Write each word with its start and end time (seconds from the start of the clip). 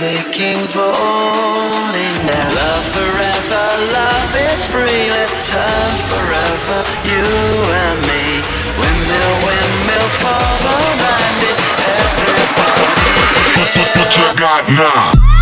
Taking 0.00 0.56
voting 0.72 2.16
now. 2.24 2.56
Love 2.56 2.86
forever, 2.96 3.64
love 3.92 4.32
is 4.34 4.64
free. 4.64 5.10
Let 5.12 5.28
time 5.44 5.96
forever, 6.08 6.80
you 7.04 7.20
and 7.20 8.00
me. 8.08 8.40
Windmill, 8.80 9.34
windmill 9.44 10.08
for 10.24 10.40
the 10.64 10.76
landing. 11.04 11.60
Everybody. 12.00 13.12
You 14.16 14.28
got 14.40 14.64
now? 14.70 15.39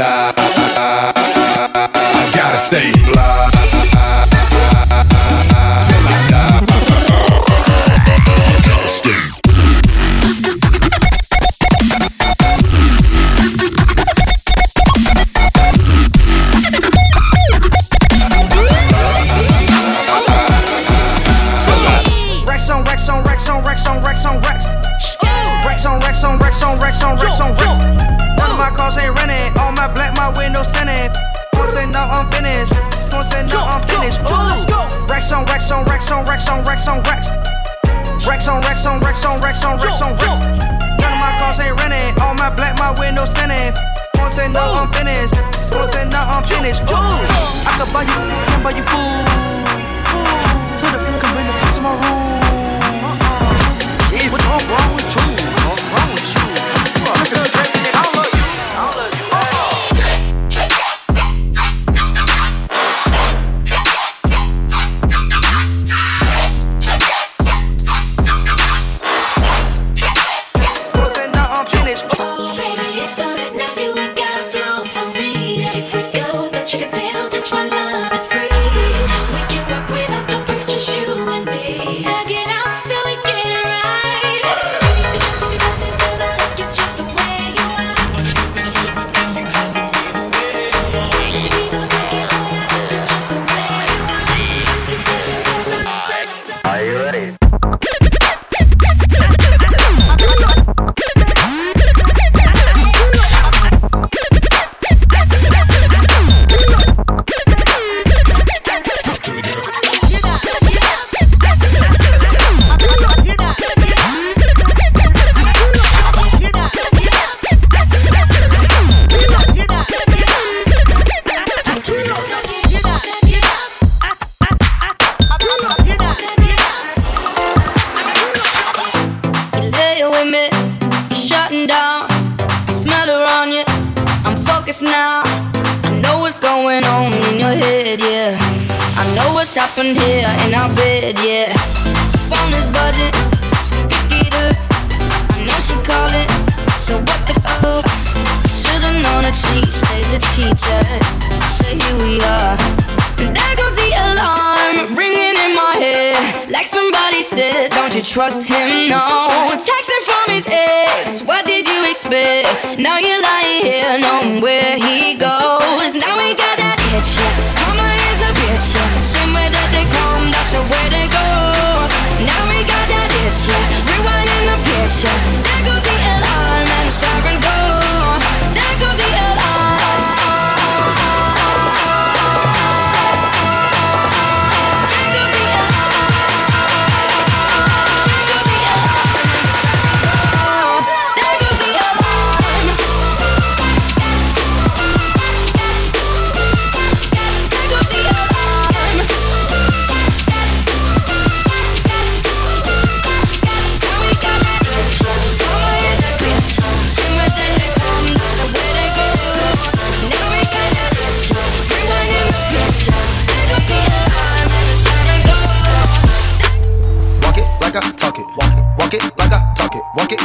I 0.00 1.12
gotta 2.34 2.58
stay. 2.58 2.97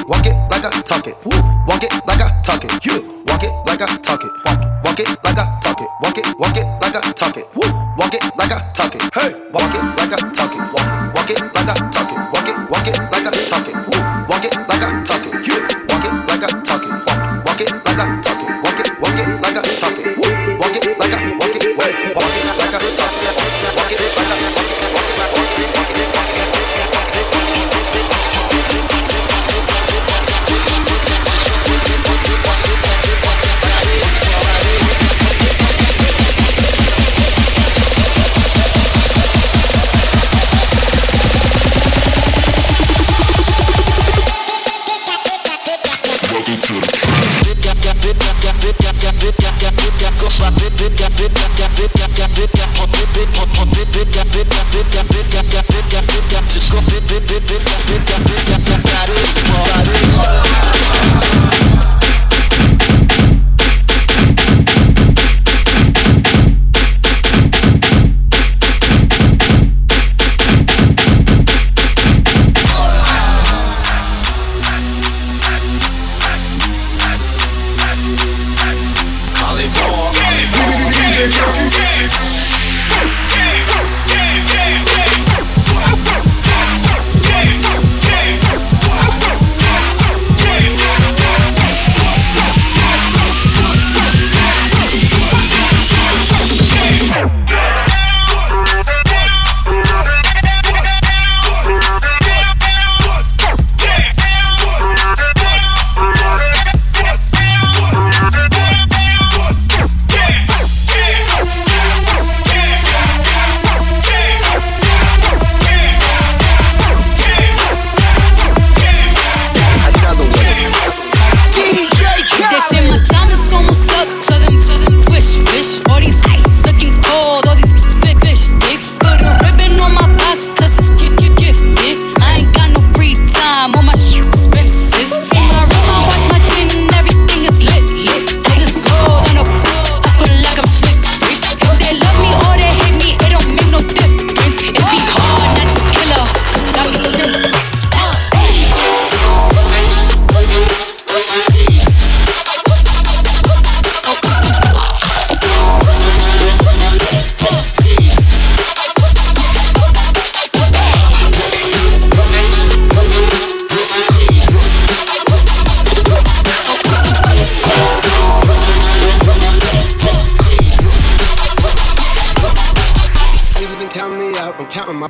walk 0.07 0.25
it 0.25 0.35
like 0.50 0.65
I 0.65 0.69
talk 0.81 1.07
it. 1.07 1.15
Woo. 1.25 1.38
Walk 1.67 1.83
it 1.83 1.92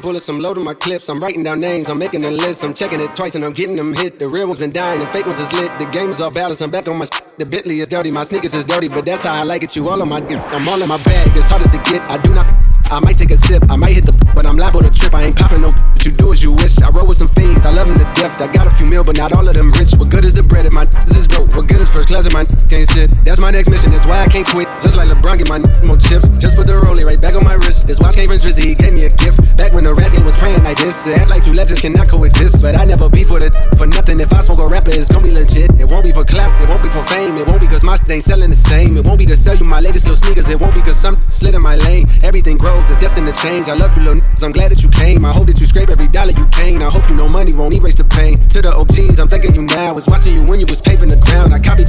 pull 0.03 0.12
bullets, 0.24 0.30
I'm 0.30 0.39
loading 0.39 0.63
my 0.63 0.74
clips. 0.74 1.10
I'm 1.10 1.20
writing 1.20 1.44
down 1.44 1.60
names, 1.60 1.89
I'm 1.89 1.98
making 1.98 2.24
a 2.24 2.32
list. 2.32 2.63
I'm 2.63 2.74
checking 2.74 3.01
it 3.01 3.15
twice 3.15 3.36
and 3.36 3.44
I'm 3.44 3.53
getting 3.53 3.75
them 3.75 3.94
hit. 3.94 4.20
The 4.20 4.27
real 4.27 4.48
ones 4.48 4.60
been 4.60 4.72
dying, 4.72 5.00
the 5.00 5.08
fake 5.08 5.25
ones 5.25 5.39
is 5.39 5.51
lit. 5.53 5.72
The 5.80 5.86
game 5.86 6.10
is 6.10 6.22
all 6.22 6.32
balanced, 6.32 6.62
I'm 6.62 6.70
back 6.70 6.88
on 6.88 6.98
my 6.98 7.06
sh- 7.06 7.22
The 7.38 7.46
Bentley 7.46 7.80
is 7.80 7.88
dirty, 7.88 8.12
my 8.12 8.24
sneakers 8.24 8.53
is 8.53 8.65
dirty, 8.65 8.88
but 8.89 9.06
that's 9.06 9.24
how 9.24 9.34
I 9.34 9.44
like 9.44 9.63
it. 9.63 9.75
You 9.75 9.88
all 9.88 10.01
on 10.01 10.10
my, 10.10 10.22
I'm 10.53 10.68
all 10.68 10.82
in 10.82 10.88
my 10.88 10.98
bag. 11.03 11.27
It's 11.36 11.50
hard 11.50 11.62
as 11.62 11.72
to 11.72 11.82
get. 11.89 12.08
I 12.10 12.18
do 12.22 12.34
not. 12.34 12.48
I 12.92 13.00
might 13.00 13.18
take 13.18 13.32
a 13.32 13.39
sip, 13.39 13.63
I 13.72 13.75
might 13.75 13.96
hit 13.96 14.06
the, 14.06 14.13
but 14.36 14.46
I'm 14.46 14.53
liable 14.60 14.86
to 14.86 14.92
trip. 14.92 15.15
I 15.15 15.25
ain't 15.25 15.36
popping 15.36 15.65
no. 15.65 15.72
But 15.74 16.06
you 16.06 16.12
do 16.13 16.30
as 16.30 16.44
you 16.44 16.53
wish. 16.53 16.77
I 16.77 16.94
roll 16.94 17.10
with 17.10 17.18
some 17.18 17.32
fiends, 17.32 17.65
I 17.65 17.74
love 17.74 17.89
them 17.89 17.98
to 17.98 18.08
death. 18.13 18.38
I 18.38 18.46
got 18.53 18.70
a 18.70 18.74
few 18.75 18.86
mil, 18.86 19.01
but 19.03 19.18
not 19.18 19.34
all 19.34 19.42
of 19.42 19.56
them 19.56 19.72
rich. 19.74 19.98
What 19.98 20.13
good 20.13 20.24
is 20.24 20.38
the 20.38 20.46
bread 20.46 20.70
if 20.70 20.74
my 20.77 20.86
is 20.86 21.25
dope? 21.25 21.58
What 21.58 21.65
good 21.65 21.82
is 21.82 21.89
first 21.89 22.13
class 22.13 22.30
if 22.30 22.34
my 22.38 22.46
can't 22.70 22.86
sit? 22.86 23.10
That's 23.25 23.42
my 23.42 23.50
next 23.50 23.74
mission, 23.74 23.89
that's 23.89 24.06
why 24.06 24.22
I 24.22 24.30
can't 24.30 24.46
quit. 24.46 24.70
Just 24.80 24.94
like 24.94 25.10
LeBron, 25.10 25.42
get 25.42 25.50
my 25.50 25.60
more 25.84 25.98
chips. 25.98 26.30
Just 26.38 26.53
put 26.53 26.70
the 26.70 26.77
rollie 26.86 27.01
right 27.01 27.18
back 27.18 27.34
on 27.34 27.42
my 27.44 27.58
wrist. 27.65 27.89
This 27.89 27.98
watch 27.98 28.13
came 28.13 28.30
from 28.30 28.38
Drizzy, 28.38 28.70
he 28.70 28.75
gave 28.77 28.94
me 28.94 29.10
a 29.10 29.12
gift. 29.18 29.58
Back 29.58 29.74
when 29.74 29.89
the 29.89 29.96
rap 29.98 30.12
game 30.13 30.24
was 30.24 30.38
praying 30.38 30.62
like 30.63 30.77
this. 30.77 31.03
To 31.03 31.13
act 31.17 31.29
like 31.29 31.43
two 31.43 31.53
legends 31.53 31.82
cannot 31.82 32.08
coexist. 32.08 32.62
But 32.62 32.77
I 32.77 32.86
never 32.86 33.10
be 33.10 33.25
for 33.25 33.41
the 33.41 33.50
for 33.75 33.89
nothing. 33.89 34.22
If 34.22 34.32
I 34.32 34.46
smoke 34.46 34.62
a 34.62 34.70
rapper, 34.70 34.93
it's 34.93 35.10
gonna 35.10 35.25
be 35.25 35.34
legit. 35.34 35.74
It 35.82 35.89
won't 35.89 36.05
be 36.05 36.13
for 36.13 36.24
clout, 36.24 36.53
it 36.62 36.70
won't 36.70 36.84
be 36.86 36.89
for 36.93 37.03
fame. 37.10 37.36
It 37.38 37.50
won't 37.50 37.62
be 37.62 37.67
cause 37.67 37.84
my 37.84 37.98
shit 37.98 38.22
ain't 38.22 38.25
selling 38.25 38.53
the 38.53 38.60
same. 38.60 38.98
It 38.98 39.08
won't 39.08 39.17
be 39.17 39.25
to 39.27 39.38
sell 39.38 39.58
you 39.58 39.65
my 39.65 39.82
latest 39.82 40.05
little 40.05 40.22
sneakers. 40.22 40.50
It 40.50 40.62
won't 40.62 40.75
be 40.77 40.82
cause 40.82 41.00
some 41.00 41.20
slid 41.34 41.58
in 41.58 41.63
my 41.65 41.75
lane. 41.89 42.05
Everything 42.24 42.58
grows, 42.58 42.86
it's 42.91 43.01
destined 43.01 43.27
to 43.27 43.36
change. 43.41 43.67
I 43.67 43.75
love 43.75 43.96
you, 43.98 44.03
little 44.05 44.22
niggas. 44.22 44.43
I'm 44.43 44.51
glad 44.51 44.70
that 44.70 44.84
you 44.84 44.89
came. 44.89 45.25
I 45.25 45.32
hope 45.32 45.48
that 45.48 45.60
you 45.60 45.65
scrape 45.65 45.89
every 45.89 46.08
dollar 46.08 46.32
you 46.38 46.46
came. 46.53 46.82
I 46.82 46.89
hope 46.91 47.10
you 47.10 47.15
know 47.15 47.27
money 47.29 47.51
won't 47.55 47.74
erase 47.74 47.96
the 47.96 48.03
pain. 48.03 48.39
To 48.50 48.62
the 48.62 48.75
OGs, 48.75 49.20
I'm 49.20 49.27
thanking 49.27 49.55
you 49.55 49.65
now. 49.65 49.93
Was 49.93 50.08
watching 50.08 50.36
you 50.36 50.43
when 50.46 50.60
you 50.60 50.67
was 50.67 50.82
paving 50.82 51.10
the 51.10 51.17
ground. 51.17 51.53
I 51.53 51.60
copied 51.60 51.82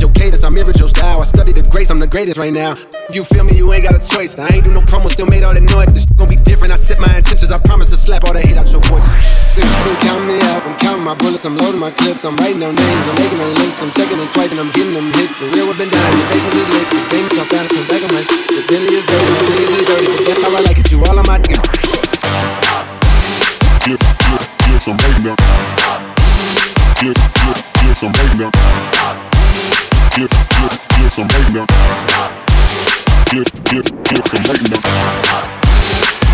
I 1.25 1.27
studied 1.27 1.57
the 1.57 1.65
greats, 1.73 1.89
I'm 1.89 1.97
the 1.97 2.05
greatest 2.05 2.37
right 2.37 2.53
now. 2.53 2.77
If 3.09 3.17
you 3.17 3.25
feel 3.25 3.49
me, 3.49 3.57
you 3.57 3.65
ain't 3.73 3.81
got 3.81 3.97
a 3.97 4.03
choice. 4.05 4.37
I 4.37 4.45
ain't 4.53 4.61
do 4.61 4.77
no 4.77 4.85
promo, 4.85 5.09
still 5.09 5.25
made 5.33 5.41
all 5.41 5.57
the 5.57 5.65
noise. 5.65 5.89
This 5.97 6.05
shit 6.05 6.21
gon' 6.21 6.29
be 6.29 6.37
different. 6.37 6.69
I 6.69 6.77
set 6.77 7.01
my 7.01 7.09
intentions, 7.17 7.49
I 7.49 7.57
promise 7.65 7.89
to 7.89 7.97
slap 7.97 8.29
all 8.29 8.37
the 8.37 8.45
hate 8.45 8.61
out 8.61 8.69
your 8.69 8.85
voice. 8.93 9.09
This 9.57 9.65
been 9.65 9.97
counting 10.05 10.29
me 10.29 10.37
out, 10.53 10.61
I'm 10.69 10.77
counting 10.77 11.01
my 11.01 11.17
bullets, 11.17 11.49
I'm 11.49 11.57
loading 11.57 11.81
my 11.81 11.89
clips, 11.97 12.29
I'm 12.29 12.37
writing 12.45 12.61
down 12.61 12.77
names, 12.77 13.05
I'm 13.09 13.17
making 13.17 13.41
a 13.41 13.49
list, 13.57 13.81
I'm 13.81 13.89
checking 13.97 14.21
them 14.21 14.29
twice 14.37 14.53
and 14.53 14.61
I'm 14.61 14.69
getting 14.77 14.93
them 14.93 15.09
hit. 15.17 15.33
The 15.41 15.49
real 15.57 15.65
have 15.73 15.81
been 15.81 15.89
dying, 15.89 16.13
the 16.13 16.25
faces 16.29 16.53
is 16.61 16.69
lit, 16.77 16.87
the 16.93 17.01
things 17.09 17.33
I'm 17.41 17.49
fast, 17.49 17.73
I'm 17.73 17.85
back 17.89 18.03
on 18.05 18.13
my 18.13 18.21
The 18.21 18.61
Billy 18.69 18.93
is 18.93 19.05
dirty, 19.09 19.33
the 19.33 19.53
Billy 19.65 19.77
is 19.81 19.87
dirty, 19.89 20.07
but 20.13 20.25
that's 20.29 20.43
how 20.45 20.53
I 20.53 20.61
like 20.61 20.77
it, 20.77 20.93
you 20.93 21.01
all 21.09 21.17
on 21.17 21.25
my 21.25 21.41
dick. 21.41 21.57
Clip, 23.81 23.97
clip, 23.97 24.45
clips, 24.61 24.85
I'm 24.93 25.01
writing 25.01 25.25
down. 25.25 25.39
Clip, 27.01 27.17
clip, 27.17 27.59
clips, 27.81 28.01
I'm 28.05 28.13
writing 28.13 28.45
down. 28.45 29.24
Clip, 30.15 30.31
clip, 30.31 30.71
clips, 30.95 31.19
I'm 31.19 31.27
writing 31.27 31.55
down. 31.55 31.67
Clip, 33.27 33.51
clip, 33.67 33.83
clips, 34.07 34.31
I'm. 34.31 34.45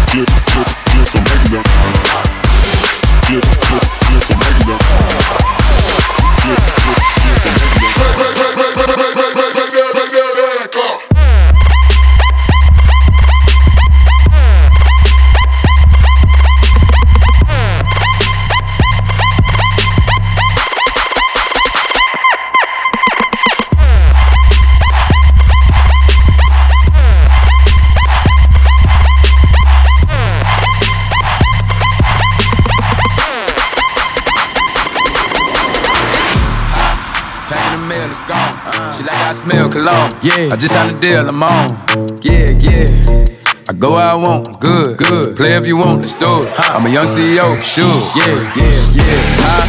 Clip, 0.05 0.29
clip, 0.29 0.69
clips, 0.85 1.17
I'm. 1.17 1.25
Clip, 3.25 3.47
clip, 3.65 3.85
clips, 4.05 4.29
I'm. 4.29 4.45
Clip, 6.37 6.61
clip, 6.77 7.05
clips, 7.17 7.57
I'm 9.57 9.70
smell 39.41 39.69
cologne. 39.73 40.13
Yeah, 40.21 40.53
I 40.53 40.57
just 40.61 40.75
signed 40.77 40.93
a 40.93 41.01
deal, 41.01 41.25
I'm 41.25 41.43
on. 41.43 41.69
Yeah, 42.21 42.53
yeah. 42.61 42.85
I 43.69 43.73
go 43.73 43.97
where 43.97 44.05
I 44.05 44.15
want, 44.15 44.61
good, 44.61 44.99
good. 44.99 45.37
Play 45.37 45.57
if 45.57 45.67
you 45.67 45.77
want, 45.77 45.97
let's 46.05 46.15
do 46.15 46.45
it. 46.45 46.47
I'm 46.59 46.85
a 46.85 46.91
young 46.91 47.09
CEO, 47.09 47.57
sure. 47.65 48.05
Yeah, 48.21 48.37
yeah, 48.53 49.01
yeah. 49.01 49.41
Huh? 49.41 49.65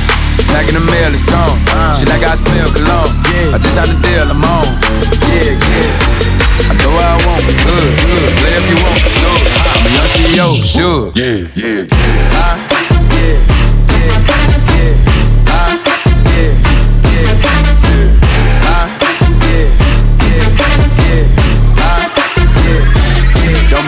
Packing 0.51 0.75
the 0.75 0.84
mail, 0.92 1.12
it's 1.16 1.24
gone. 1.24 1.56
She 1.96 2.04
like 2.04 2.24
I 2.28 2.36
smell 2.36 2.68
cologne. 2.75 3.16
Yeah. 3.32 3.56
I 3.56 3.58
just 3.63 3.72
signed 3.72 3.96
a 3.96 3.98
deal, 4.04 4.28
I'm 4.28 4.44
on. 4.44 4.68
Yeah, 5.32 5.56
yeah. 5.56 6.68
I 6.68 6.75
go 6.75 6.92
where 6.92 7.08
I 7.08 7.18
want, 7.24 7.44
good, 7.63 7.92
good. 8.04 8.30
Play 8.44 8.56
if 8.60 8.66
you 8.68 8.78
want, 8.84 9.00
let's 9.00 9.16
do 9.24 9.32
it. 9.32 9.48
I'm 9.72 9.88
a 9.88 9.90
young 9.96 10.10
CEO, 10.12 10.48
sure. 10.68 11.04
Yeah, 11.16 11.48
yeah, 11.56 11.88
yeah. 11.88 12.28
Huh? 12.36 12.71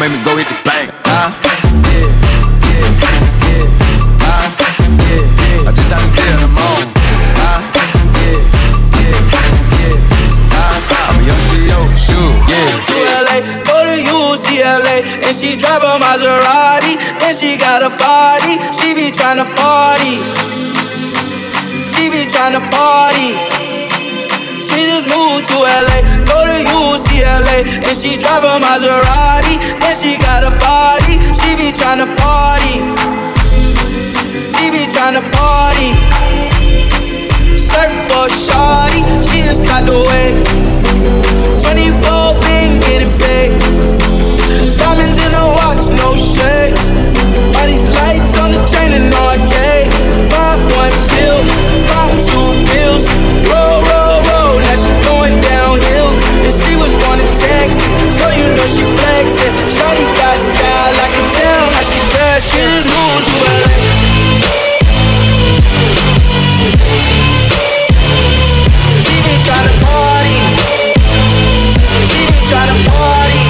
make 0.09 0.19
me 0.19 0.23
go 0.25 0.35
hit 0.35 0.47
the 0.51 0.59
bank. 0.67 0.91
Uh, 1.07 1.31
yeah, 1.87 2.11
yeah, 2.67 2.91
yeah, 3.39 3.63
uh, 4.27 4.51
yeah, 4.99 5.23
yeah. 5.39 5.67
I 5.67 5.71
just 5.71 5.87
had 5.87 6.03
a 6.03 6.09
deal 6.11 6.43
I'm 6.43 6.59
on. 6.59 6.91
Uh, 7.39 7.63
yeah, 8.19 8.35
yeah, 8.99 9.15
yeah, 9.79 9.95
uh, 10.59 11.07
I'm 11.07 11.15
a 11.15 11.23
young 11.23 11.41
CEO, 11.47 11.79
sure, 11.95 12.35
yeah. 12.51 12.83
To 12.83 12.95
LA, 13.23 13.37
go 13.63 13.79
to 13.87 13.95
UCLA, 14.03 15.23
and 15.23 15.31
she 15.31 15.55
drive 15.55 15.83
a 15.83 15.95
Maserati, 15.95 16.99
and 17.23 17.31
she 17.31 17.55
got 17.55 17.79
a 17.79 17.91
to 25.43 25.57
LA, 25.59 25.99
go 26.25 26.37
to 26.47 26.57
UCLA, 26.63 27.67
and 27.87 27.95
she 27.95 28.17
drive 28.17 28.43
a 28.43 28.59
Maserati, 28.63 29.59
and 29.83 29.95
she 29.97 30.17
got 30.17 30.43
a 30.43 30.51
body. 30.63 31.19
She 31.35 31.55
be 31.59 31.71
tryna 31.71 32.07
party. 32.17 32.79
She 34.55 34.71
be 34.71 34.87
tryna 34.87 35.23
party. 35.35 35.91
Surf 37.57 37.91
for 38.09 38.27
shawty, 38.29 39.01
she 39.27 39.43
just 39.43 39.65
caught 39.65 39.85
the 39.85 39.97
wave. 40.09 40.39
24 41.61 42.39
been 42.41 42.79
getting 42.79 43.13
paid. 43.19 43.59
Diamonds 44.77 45.19
in 45.25 45.33
a 45.33 45.45
watch, 45.57 45.89
no 46.01 46.15
shades. 46.15 46.91
All 47.57 47.67
these 47.67 47.85
lights 47.91 48.37
on 48.39 48.51
the 48.51 48.63
chain 48.65 48.93
and 48.93 49.13
arcade. 49.13 49.22
Shawty 59.73 60.05
got 60.05 60.37
style, 60.37 60.95
I 61.01 61.09
can 61.09 61.27
tell 61.33 61.65
how 61.73 61.81
she 61.81 61.97
dressed. 62.13 62.53
She 62.53 62.61
just 62.61 62.85
to 63.25 63.35
LA. 63.41 63.73
She 69.01 69.15
been 69.25 69.41
tryna 69.41 69.73
party. 69.81 70.37
She 72.05 72.21
been 72.29 72.43
tryna 72.45 72.77
party. 72.85 73.41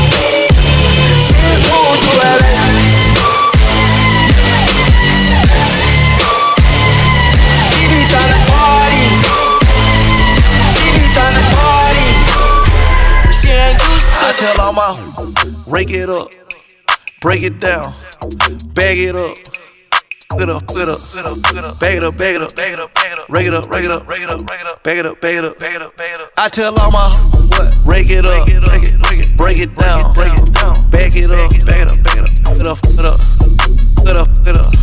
She 1.27 1.35
just 1.43 1.67
to 1.99 2.09
LA. 2.23 2.47
She 7.67 7.83
tryna 8.07 8.39
party. 8.47 9.05
She 10.71 10.87
tryna 11.11 11.43
party. 11.51 12.07
She 13.29 13.49
ain't 13.51 13.79
used 13.91 14.07
to. 14.07 14.23
I 14.23 14.31
tell 14.39 14.61
all 14.65 14.73
my 14.73 15.12
rake 15.73 15.89
it 15.89 16.07
up, 16.07 16.29
break 17.19 17.41
it 17.41 17.59
down, 17.59 17.95
bag 18.75 18.99
it 18.99 19.15
up. 19.15 19.35
Up, 20.33 20.41
it 20.41 20.49
up, 20.49 20.63
it 20.63 20.89
up, 20.89 20.99
it 21.15 21.25
up, 21.25 21.79
bag 21.79 21.97
it 21.97 22.03
up, 22.03 22.17
bag 22.17 22.35
it 22.35 22.41
up, 22.41 22.55
bag 22.55 22.73
it 22.73 22.79
up, 22.79 22.93
bag 22.93 23.11
it 23.11 23.19
up, 23.19 23.29
rake 23.29 23.47
it 23.47 23.53
up, 23.53 23.69
rake 23.69 23.85
it 23.85 23.91
up, 23.91 24.07
rake 24.07 24.21
it 24.21 24.29
up, 24.29 24.41
rake 24.49 24.61
it 24.61 24.65
up, 24.65 24.83
bag 24.83 24.97
it 24.97 25.05
up, 25.05 25.21
bag 25.21 25.35
it 25.35 25.45
up, 25.45 25.59
bag 25.59 25.75
it 25.75 25.81
up, 25.81 25.97
bag 25.97 26.11
it 26.11 26.21
up. 26.21 26.29
I 26.37 26.49
tell 26.49 26.79
all 26.79 26.91
my 26.91 27.09
what, 27.49 27.75
rake 27.85 28.11
it 28.11 28.25
up, 28.25 28.45
break 28.45 28.83
it, 28.83 28.99
break 28.99 29.19
it, 29.19 29.37
break 29.37 29.75
down, 29.75 30.13
break 30.13 30.33
it 30.33 30.53
down, 30.53 30.89
bag 30.91 31.15
it 31.15 31.31
up, 31.31 31.49
bag 31.65 31.81
it 31.81 31.87
up, 31.87 32.03
bag 32.03 32.17
it 32.17 32.27
up, 32.27 32.43
it 32.49 32.67
up, 32.67 32.79
it 32.83 33.05
up, 33.05 33.19
it 34.07 34.17
up, 34.17 34.47
it 34.47 34.57
up. 34.57 34.82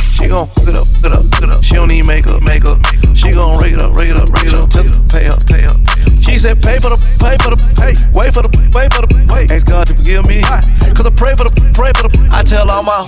She 0.11 0.27
gon' 0.27 0.47
fuck 0.47 0.67
it 0.67 0.75
up, 0.75 0.87
fuck 0.87 1.05
it 1.05 1.11
up, 1.11 1.25
fuck 1.25 1.43
it 1.43 1.49
up. 1.49 1.63
She 1.63 1.75
don't 1.75 1.87
need 1.87 2.03
makeup, 2.03 2.41
makeup. 2.43 2.79
She 3.15 3.31
gon' 3.31 3.59
rake 3.61 3.73
it 3.73 3.81
up, 3.81 3.95
rake 3.95 4.09
it 4.09 4.17
up, 4.17 4.29
rake 4.29 4.47
it 4.47 4.53
up. 4.53 4.69
Tell 4.69 4.83
her 4.83 5.07
pay 5.09 5.27
up, 5.27 5.45
pay 5.47 5.65
up. 5.65 5.77
She 6.21 6.37
said 6.37 6.61
pay 6.61 6.77
for 6.79 6.89
the, 6.89 6.97
pay 7.19 7.37
for 7.41 7.55
the, 7.55 7.59
pay. 7.75 7.95
Wait 8.13 8.33
for 8.33 8.43
the, 8.43 8.51
wait 8.73 8.93
for 8.93 9.05
the, 9.05 9.33
wait. 9.33 9.51
Ask 9.51 9.65
God 9.65 9.87
to 9.87 9.93
forgive 9.95 10.27
me. 10.27 10.41
Cause 10.41 11.05
I 11.05 11.09
pray 11.09 11.35
for 11.35 11.45
the, 11.45 11.71
pray 11.73 11.91
for 11.93 12.07
the. 12.07 12.29
I 12.31 12.43
tell 12.43 12.69
all 12.69 12.83
my, 12.83 13.01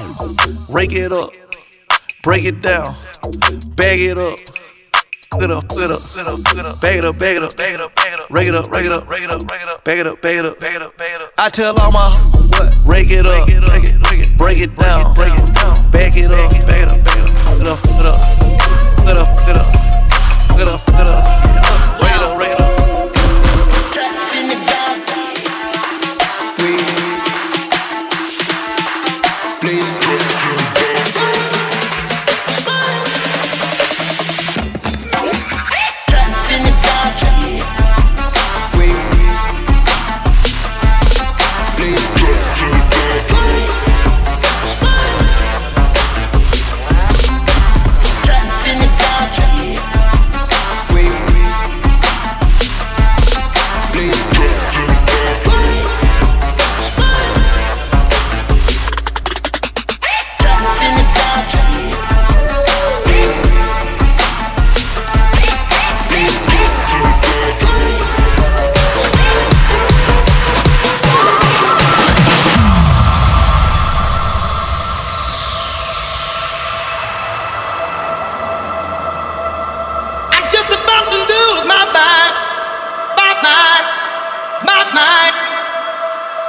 rake 0.70 0.94
it 0.94 1.12
up, 1.12 1.32
break 2.24 2.46
it 2.46 2.62
down, 2.62 2.96
bag 3.76 4.00
it 4.00 4.18
up. 4.18 4.63
Get 5.40 5.50
up, 5.52 5.68
get 5.68 5.90
up, 5.90 6.02
get 6.14 6.28
up, 6.28 6.44
get 6.44 6.66
up, 6.66 6.80
bag 6.80 6.98
it 7.00 7.06
up, 7.06 7.18
bag 7.18 7.36
it 7.36 7.44
up, 7.44 7.56
bag 7.58 7.74
it 7.74 7.82
up, 7.82 7.96
bag 7.96 8.14
it 8.14 8.20
up, 8.20 8.30
rake 8.30 8.48
it 8.48 8.56
up, 8.56 8.70
rake 8.70 8.86
it 8.86 8.92
up, 8.94 9.10
rake 9.10 9.24
it 9.24 9.30
up, 9.32 9.50
rake 9.50 9.62
it 9.62 9.68
up, 9.68 9.84
bag 9.84 10.00
it 10.00 10.08
up, 10.08 10.22
bag 10.22 10.36
it 10.38 10.46
up, 10.46 10.60
bag 10.60 10.76
it 10.76 10.82
up, 10.82 10.98
bag 10.98 11.12
it 11.12 11.22
up. 11.22 11.34
I 11.38 11.50
tell 11.50 11.78
all 11.80 11.92
my 11.92 12.12
what? 12.54 12.78
Rake 12.86 13.10
it 13.10 13.26
up, 13.26 13.48
break 13.48 13.84
it, 13.84 14.00
break 14.00 14.20
it, 14.20 14.38
break 14.38 14.58
it 14.60 14.76
down, 14.76 15.14
break 15.16 15.34
it 15.34 15.54
down, 15.54 15.92
bag 15.92 16.16
it 16.16 16.32
up, 16.32 16.52
bag 16.68 16.84
it 16.84 16.88
up, 16.88 17.04
bag 17.04 17.18
it 17.18 17.68
up, 17.68 17.82
get 17.84 18.06
up, 18.06 18.28
get 19.04 19.18
up, 19.18 19.28
get 19.48 19.58
up, 19.58 19.68
get 20.56 20.68
up, 20.68 20.86
get 20.86 21.08
up, 21.08 21.48
up, 21.48 21.53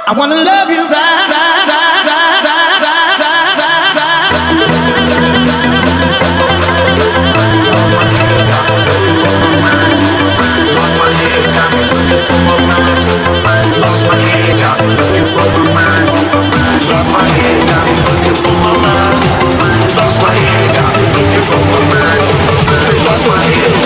I 0.07 0.13
wanna 0.13 0.35
love 0.35 0.69
you 0.69 0.87
right, 0.87 1.25
Lost 13.81 14.05
my 14.05 14.15
head, 14.15 14.59
got 14.59 14.79
me 14.85 14.93
looking 14.93 15.25
for 15.25 15.49
my 15.57 15.73
mind. 15.73 16.09
Lost 16.91 17.11
my 23.27 23.37
head. 23.43 23.84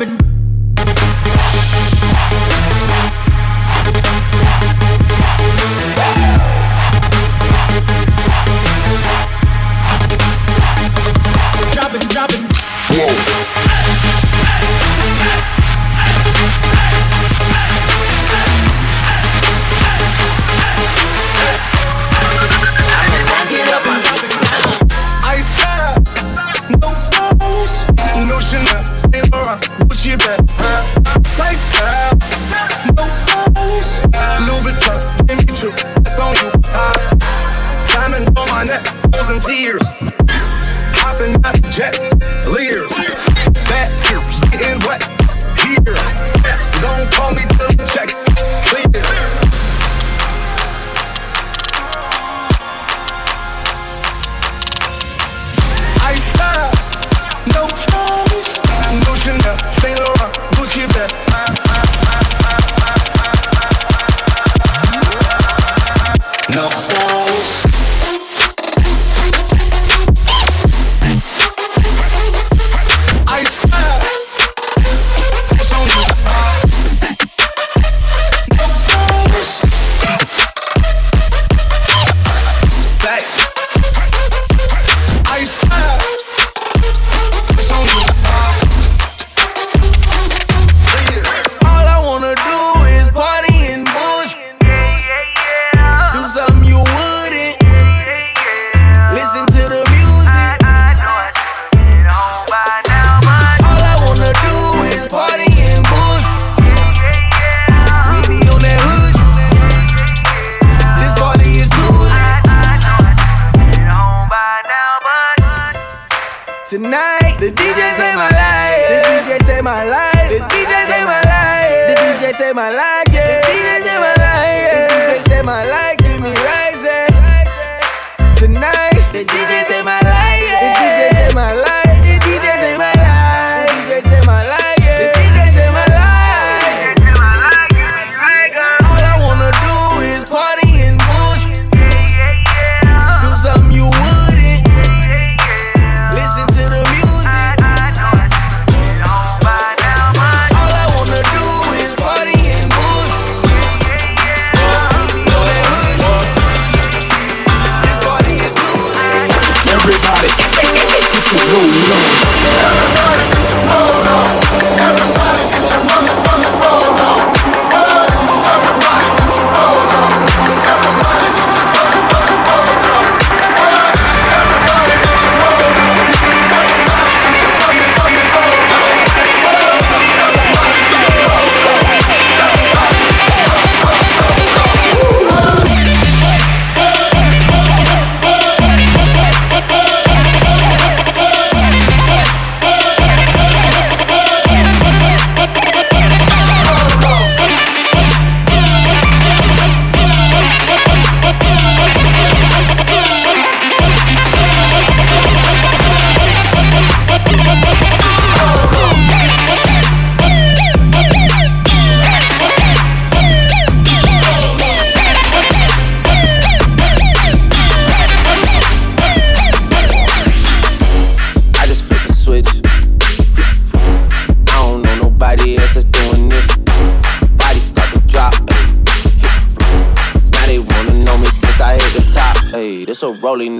And 0.00 0.16
drop 0.16 0.21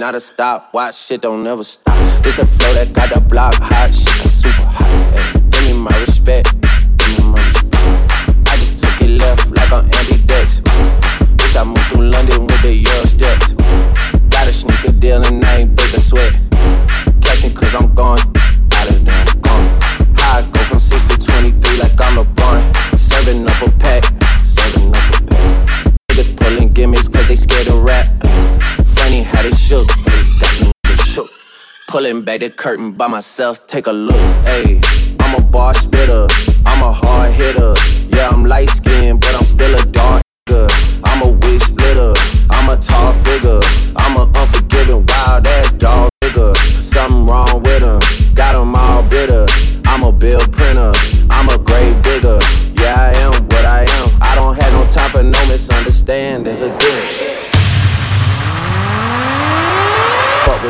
not 0.03 0.15
a 0.15 0.19
stop. 0.19 0.73
Watch 0.73 0.95
shit 0.95 1.21
don't 1.21 1.43
never 1.43 1.63
stop. 1.63 1.95
This 2.23 2.35
the 2.35 2.45
flow 2.45 2.73
that 2.73 2.91
got 2.91 3.09
the 3.09 3.21
block 3.29 3.53
hot. 3.55 3.89
Shit, 3.89 4.27
super 4.27 4.67
hot. 4.67 5.33
And 5.33 5.49
give 5.49 5.69
me 5.69 5.77
my 5.77 5.97
respect. 5.97 6.62
Pulling 32.03 32.23
back 32.23 32.41
the 32.41 32.49
curtain 32.49 32.91
by 32.91 33.07
myself, 33.07 33.65
take 33.65 33.87
a 33.87 33.93
look. 33.93 34.19
Hey, 34.43 34.81
I'm 35.21 35.39
a 35.39 35.51
bar 35.51 35.73
spitter, 35.73 36.27
I'm 36.65 36.83
a 36.83 36.91
hard 36.91 37.31
hitter. 37.31 37.71
Yeah, 38.11 38.27
I'm 38.27 38.43
light 38.43 38.67
skinned, 38.67 39.21
but 39.21 39.33
I'm 39.33 39.45
still 39.45 39.71
a 39.71 39.85
dark 39.87 40.21
nigga. 40.49 40.67
I'm 41.05 41.21
a 41.23 41.31
weak 41.31 41.61
splitter, 41.61 42.11
I'm 42.51 42.67
a 42.67 42.75
tall 42.75 43.13
figure. 43.23 43.63
I'm 43.95 44.19
a 44.19 44.27
unforgiving, 44.35 45.07
wild 45.07 45.47
ass 45.47 45.71
dog 45.79 46.09
nigga. 46.21 46.53
Something 46.83 47.25
wrong 47.25 47.63
with 47.63 47.87
him, 47.87 48.03
got 48.35 48.59
him 48.59 48.75
all 48.75 49.03
bitter. 49.07 49.47
I'm 49.87 50.03
a 50.03 50.11
bill 50.11 50.43
printer, 50.51 50.91
I'm 51.31 51.47
a 51.47 51.62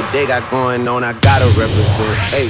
what 0.03 0.13
they 0.13 0.25
got 0.25 0.49
going 0.51 0.87
on, 0.87 1.03
I 1.03 1.13
gotta 1.13 1.47
represent. 1.59 2.17
Hey. 2.31 2.49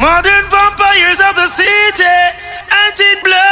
Modern 0.00 0.44
vampires 0.50 1.20
of 1.20 1.34
the 1.34 1.46
city, 1.48 2.04
anti 2.70 3.22
blood. 3.22 3.45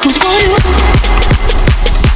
looking 0.00 0.16
for 0.16 0.32
you. 0.40 0.56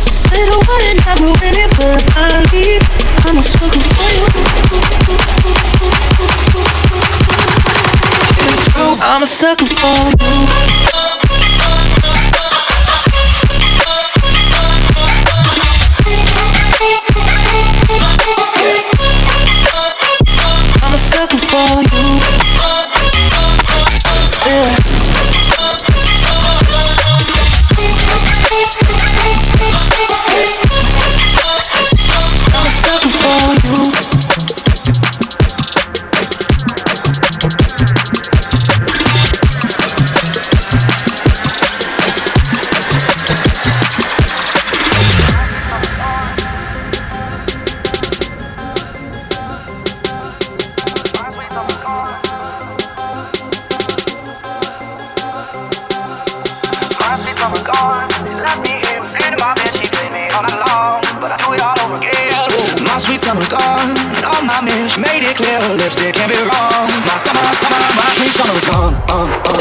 I 0.01 0.09
said 0.09 0.49
I 0.49 0.57
wouldn't 0.57 1.05
ever 1.07 1.29
win 1.37 1.55
it, 1.61 1.71
but 1.77 2.01
I 2.17 2.41
leave. 2.53 2.81
I'm 3.27 3.37
a 3.37 3.43
sucker 3.43 3.81
for 3.93 4.09
you. 4.09 4.25
It's 8.49 8.73
true, 8.73 8.97
I'm 9.03 9.23
a 9.23 9.27
sucker 9.27 9.67
for 9.67 10.09
you. 10.09 10.14
My 64.63 64.99
made 64.99 65.25
it 65.25 65.37
clear, 65.37 65.59
lipstick 65.75 66.15
can't 66.15 66.31
be 66.31 66.39
wrong. 66.39 66.87
My 67.07 67.17
summer, 67.17 67.43
summer, 67.59 67.81
my 67.97 68.07
sweet 68.15 68.35
summer's 68.35 68.65
gone. 68.71 68.95
Um, 69.11 69.33
um. 69.51 69.54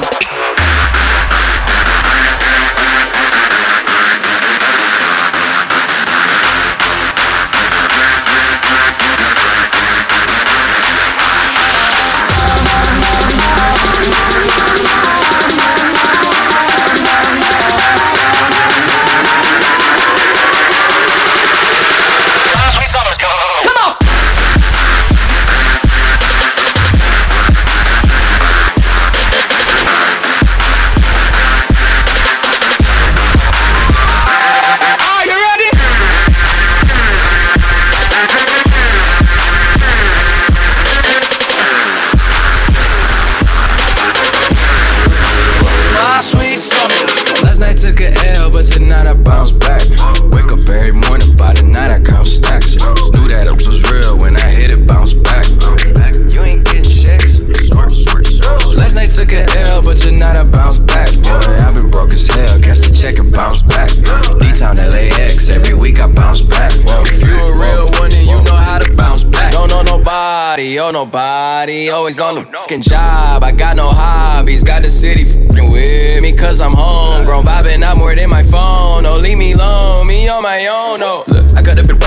Nobody. 71.05 71.89
Always 71.89 72.19
on 72.19 72.35
the 72.35 72.43
fucking 72.45 72.81
job. 72.81 73.43
I 73.43 73.51
got 73.51 73.75
no 73.75 73.89
hobbies. 73.89 74.63
Got 74.63 74.83
the 74.83 74.89
city 74.89 75.25
fucking 75.25 75.69
with 75.69 76.21
me, 76.21 76.31
cause 76.33 76.61
I'm 76.61 76.73
homegrown. 76.73 77.45
Vibing 77.45 77.83
out 77.83 77.97
more 77.97 78.15
than 78.15 78.29
my 78.29 78.43
phone. 78.43 79.05
Oh, 79.05 79.17
leave 79.17 79.37
me 79.37 79.53
alone, 79.53 80.07
me 80.07 80.29
on 80.29 80.43
my 80.43 80.67
own. 80.67 81.01
Oh, 81.03 81.23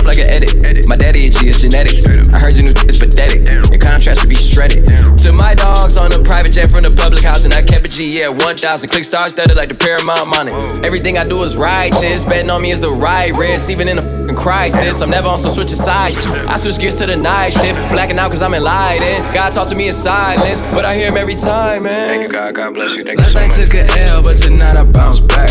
up 0.06 0.16
like 0.16 0.24
an 0.24 0.30
edit. 0.30 0.86
My 0.86 0.96
daddy 0.96 1.26
itchy 1.26 1.48
is 1.48 1.60
genetics. 1.60 2.06
I 2.06 2.38
heard 2.38 2.56
your 2.56 2.64
new 2.64 2.74
is 2.86 2.98
pathetic. 2.98 3.48
Your 3.70 3.78
contrast 3.78 4.20
should 4.20 4.30
be 4.30 4.36
shredded. 4.36 4.86
To 5.18 5.32
my 5.32 5.54
dogs 5.54 5.96
on 5.96 6.12
a 6.12 6.22
private 6.22 6.52
jet 6.52 6.70
from 6.70 6.82
the 6.82 6.90
public 6.90 7.24
house, 7.24 7.44
and 7.44 7.52
I 7.52 7.62
kept 7.62 7.84
a 7.84 7.88
G, 7.88 8.20
yeah, 8.20 8.28
1,000. 8.28 8.88
Click 8.88 9.04
stars 9.04 9.32
studded 9.32 9.56
like 9.56 9.68
the 9.68 9.74
Paramount 9.74 10.28
money. 10.28 10.52
Everything 10.84 11.18
I 11.18 11.26
do 11.26 11.42
is 11.42 11.56
righteous. 11.56 12.24
Betting 12.24 12.50
on 12.50 12.62
me 12.62 12.70
is 12.70 12.80
the 12.80 12.90
right 12.90 13.34
risk, 13.34 13.70
even 13.70 13.88
in 13.88 13.98
a 13.98 14.34
crisis. 14.34 15.02
I'm 15.02 15.10
never 15.10 15.28
on 15.28 15.38
some 15.38 15.50
switching 15.50 15.76
sides. 15.76 16.24
I 16.26 16.56
switch 16.56 16.78
gears 16.78 16.96
to 16.96 17.06
the 17.06 17.16
night 17.16 17.50
shift. 17.50 17.78
Blacking 17.90 18.18
out 18.18 18.30
cause 18.30 18.42
I'm 18.42 18.54
enlightened. 18.54 19.34
God 19.34 19.50
talk 19.50 19.68
to 19.68 19.74
me 19.74 19.88
in 19.88 19.92
silence, 19.92 20.62
but 20.74 20.84
I 20.84 20.94
hear 20.96 21.08
him 21.08 21.16
every 21.16 21.34
time, 21.34 21.84
man. 21.84 22.08
Thank 22.08 22.22
you, 22.22 22.28
God. 22.28 22.54
God 22.54 22.74
bless 22.74 22.94
you. 22.94 23.04
Thank 23.04 23.20
Last 23.20 23.34
night 23.34 23.50
took 23.50 23.74
a 23.74 23.86
L, 24.10 24.22
but 24.22 24.36
tonight 24.36 24.76
I 24.76 24.84
bounce 24.84 25.20
back. 25.20 25.50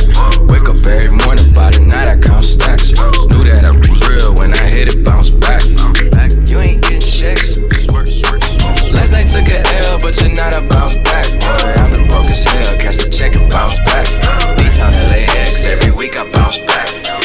Wake 0.50 0.70
up 0.70 0.86
every 0.86 1.12
morning, 1.12 1.52
by 1.54 1.72
the 1.72 1.80
night 1.80 2.10
I 2.10 2.18
count 2.18 2.46
stacks. 2.46 2.92
Knew 2.92 3.44
that 3.50 3.66
I 3.66 3.74
real 4.26 4.36
when 4.36 4.54
I 4.54 4.70
hit 4.70 4.94
it, 4.94 5.04
bounce 5.04 5.30
back. 5.30 5.64
You 6.50 6.60
ain't 6.60 6.82
getting 6.82 7.02
checks. 7.02 7.58
Last 8.92 9.12
night 9.14 9.28
took 9.28 9.48
a 9.50 9.62
L, 9.86 10.00
but 10.00 10.14
tonight 10.14 10.54
I 10.54 10.66
bounce 10.68 10.96
back. 11.04 11.26
Boy, 11.40 11.74
I've 11.78 11.92
been 11.92 12.08
broke 12.08 12.30
as 12.30 12.44
hell. 12.44 12.78
Catch 12.80 12.98
the 12.98 13.10
check 13.10 13.36
and 13.36 13.52
bounce 13.52 13.76
back. 13.86 14.08
D-Town 14.58 14.94
LAX, 15.10 15.66
every 15.66 15.92
week 15.96 16.18
I 16.18 16.30
bounce 16.32 16.60
back. 16.66 16.90
A 16.96 17.18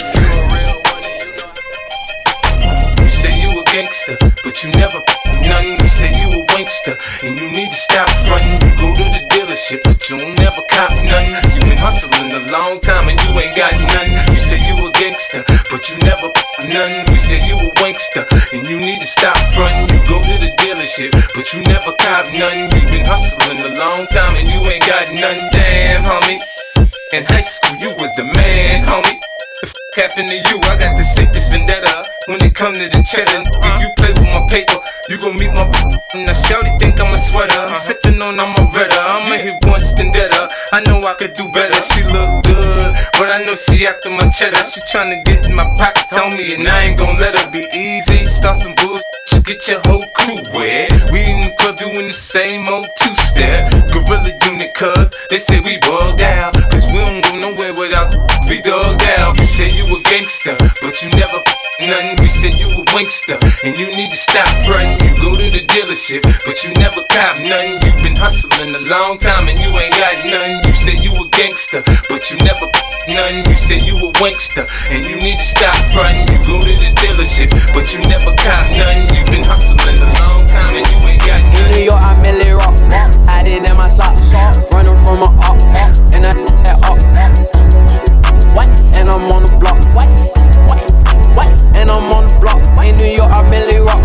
you 3.03 3.09
say 3.09 3.33
you 3.41 3.51
a 3.61 3.65
gangster, 3.73 4.17
but 4.45 4.63
you 4.63 4.71
never 4.73 5.01
none. 5.47 5.79
You 5.81 5.89
say 5.89 6.11
you 6.13 6.29
a 6.29 6.41
wankster, 6.53 6.97
and 7.25 7.39
you 7.39 7.49
need 7.51 7.71
to 7.71 7.77
stop 7.77 8.09
frontin'. 8.27 8.61
You 8.61 8.77
go 8.77 8.95
to 8.95 9.05
the 9.05 9.23
dealership, 9.31 9.81
but 9.85 10.09
you 10.09 10.19
don't 10.19 10.39
never 10.39 10.63
cop 10.71 10.93
none. 11.05 11.29
You 11.55 11.61
been 11.61 11.79
hustling 11.79 12.33
a 12.33 12.41
long 12.53 12.81
time 12.81 13.09
and 13.09 13.19
you 13.25 13.39
ain't 13.41 13.57
got 13.57 13.73
none. 13.95 14.11
You 14.35 14.41
say 14.41 14.59
you 14.59 14.75
a 14.87 14.91
gangster, 14.93 15.43
but 15.71 15.89
you 15.89 15.97
never 16.05 16.29
none. 16.69 17.05
We 17.13 17.19
said 17.19 17.45
you 17.45 17.55
a 17.55 17.69
wankster, 17.81 18.27
and 18.53 18.67
you 18.69 18.79
need 18.79 18.99
to 19.01 19.07
stop 19.07 19.37
frontin'. 19.55 19.89
You 19.95 20.01
go 20.05 20.21
to 20.21 20.35
the 20.37 20.53
dealership, 20.61 21.13
but 21.35 21.53
you 21.53 21.63
never 21.65 21.93
cop 22.01 22.27
none. 22.37 22.71
You 22.75 22.87
been 22.89 23.07
hustling 23.07 23.61
a 23.61 23.75
long 23.79 24.07
time 24.09 24.37
and 24.37 24.49
you 24.49 24.61
ain't 24.69 24.87
got 24.87 25.09
none. 25.13 25.49
Damn, 25.51 26.03
homie. 26.03 26.41
In 27.13 27.25
high 27.25 27.41
school, 27.41 27.77
you 27.79 27.91
was 27.99 28.13
the 28.17 28.25
man, 28.25 28.85
homie. 28.85 29.21
Happened 29.97 30.29
to 30.29 30.37
you? 30.37 30.57
I 30.71 30.79
got 30.79 30.97
the 30.97 31.03
sickest 31.03 31.51
vendetta. 31.51 32.07
When 32.27 32.39
it 32.47 32.55
come 32.55 32.73
to 32.75 32.87
the 32.87 33.03
cheddar, 33.03 33.43
if 33.43 33.75
you 33.83 33.91
play 33.99 34.15
with 34.15 34.31
my 34.31 34.47
paper, 34.47 34.79
you 35.11 35.19
gon' 35.19 35.35
meet 35.37 35.51
my. 35.51 35.67
Now 36.15 36.35
Shawty 36.47 36.79
think 36.79 37.01
I'm 37.01 37.13
a 37.13 37.19
sweater. 37.19 37.59
I'm 37.59 37.75
sippin' 37.75 38.23
on 38.23 38.39
I'm 38.39 38.55
a 38.55 38.71
redder. 38.71 38.95
I'ma 38.99 39.37
hit 39.43 39.59
once 39.67 39.93
then. 39.95 40.11
I 40.73 40.81
know 40.87 41.03
I 41.03 41.15
could 41.15 41.35
do 41.35 41.51
better. 41.51 41.75
She 41.91 42.03
look 42.05 42.45
good, 42.45 42.95
but 43.19 43.35
I 43.35 43.43
know 43.45 43.57
she 43.57 43.85
after 43.87 44.11
my 44.11 44.31
cheddar. 44.31 44.63
She 44.63 44.81
tryna 44.87 45.25
get 45.25 45.47
in 45.47 45.55
my 45.55 45.65
pocket, 45.75 46.07
on 46.15 46.37
me, 46.37 46.55
and 46.55 46.69
I 46.69 46.85
ain't 46.87 46.99
gon' 46.99 47.17
let 47.17 47.37
her 47.37 47.51
be 47.51 47.67
easy. 47.75 48.25
Start 48.27 48.59
some 48.59 48.75
bullshit. 48.77 49.20
Get 49.51 49.67
your 49.67 49.81
whole 49.87 50.07
crew 50.15 50.39
wet. 50.55 51.11
We 51.11 51.27
in 51.27 51.41
the 51.43 51.53
club 51.59 51.77
doing 51.77 52.07
the 52.07 52.13
same 52.13 52.69
old 52.69 52.87
two 52.97 53.13
step. 53.17 53.67
Gorilla 53.91 54.31
unit, 54.47 54.73
cuz 54.79 55.11
they 55.29 55.39
say 55.39 55.59
we 55.59 55.77
bug 55.81 56.17
down. 56.17 56.53
Cause 56.71 56.87
we 56.93 57.03
don't 57.03 57.21
go 57.27 57.51
nowhere 57.51 57.75
without 57.75 58.15
we 58.49 58.63
dug 58.63 58.97
down. 59.01 59.35
You 59.35 59.47
say 59.47 59.67
you 59.67 59.83
a 59.91 59.99
gangster, 60.07 60.55
but 60.83 61.03
you 61.03 61.11
never 61.19 61.43
nothing. 61.87 62.17
We 62.21 62.29
said 62.29 62.55
you 62.57 62.67
a 62.67 62.83
wankster, 62.93 63.39
and 63.65 63.79
you 63.79 63.87
need 63.93 64.11
to 64.11 64.17
stop 64.17 64.49
frontin'. 64.67 65.01
You 65.01 65.15
go 65.17 65.35
to 65.35 65.47
the 65.49 65.65
dealership, 65.65 66.23
but 66.45 66.63
you 66.65 66.73
never 66.77 67.03
cop 67.09 67.39
nothing. 67.41 67.81
you 67.81 67.93
been 68.03 68.17
hustling 68.17 68.75
a 68.75 68.83
long 68.91 69.19
time 69.19 69.49
and 69.49 69.59
you 69.59 69.71
ain't 69.79 69.97
got 69.97 70.19
none. 70.27 70.61
You 70.67 70.75
say 70.75 70.97
you 71.01 71.13
a 71.15 71.25
gangster, 71.31 71.83
but 72.09 72.31
you 72.31 72.37
never 72.45 72.67
nothing. 73.09 73.45
You 73.49 73.57
say 73.57 73.79
you 73.81 73.95
a 73.97 74.09
wankster, 74.21 74.65
and 74.91 75.05
you 75.05 75.17
need 75.17 75.37
to 75.37 75.47
stop 75.47 75.77
frontin'. 75.93 76.27
You 76.29 76.39
go 76.45 76.61
to 76.61 76.73
the 76.75 76.91
dealership, 77.01 77.51
but 77.73 77.89
you 77.93 78.01
never 78.09 78.35
cop 78.37 78.65
nothing. 78.77 79.09
you 79.15 79.23
been 79.31 79.40
hustling 79.45 79.99
a 79.99 80.09
long 80.21 80.47
time 80.47 80.75
and 80.75 80.87
you 80.91 81.09
ain't 81.09 81.21
got 81.23 81.41
none. 81.55 81.71
New 81.71 81.85
York, 81.85 82.01
I 82.01 82.15
milly 82.23 82.51
rock. 82.51 82.77
Hiding 83.29 83.65
in 83.65 83.77
my 83.77 83.89
socks. 83.89 84.33
Running 84.73 84.97
from 85.05 85.23
a 85.23 85.31
up. 85.45 85.59
And 86.15 86.27
I 86.27 86.33
that 86.65 86.79
up. 86.85 86.99
What? 88.55 88.69
And 88.97 89.09
I'm 89.09 89.31
on 89.31 89.47
the 89.47 89.57
block. 89.57 89.79
What? 89.95 90.09
What? 90.69 90.83
What? 91.37 91.51
And 91.77 91.91
I'm 91.91 92.13
on 92.13 92.29
the 92.29 92.39
block. 92.41 92.61
In 92.85 92.97
New 92.99 93.07
York, 93.07 93.31
I 93.31 93.43
milly 93.51 93.79
rock 93.79 94.03